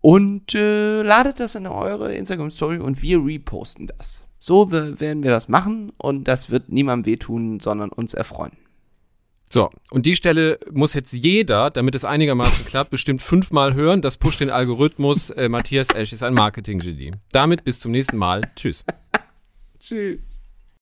[0.00, 4.24] und äh, ladet das in eure Instagram Story und wir reposten das.
[4.38, 8.56] So we- werden wir das machen und das wird niemandem wehtun, sondern uns erfreuen.
[9.52, 14.00] So, und die Stelle muss jetzt jeder, damit es einigermaßen klappt, bestimmt fünfmal hören.
[14.00, 15.28] Das pusht den Algorithmus.
[15.28, 17.12] Äh, Matthias Esch ist ein Marketing-Genie.
[17.32, 18.40] Damit bis zum nächsten Mal.
[18.56, 18.82] Tschüss.
[19.78, 20.20] Tschüss.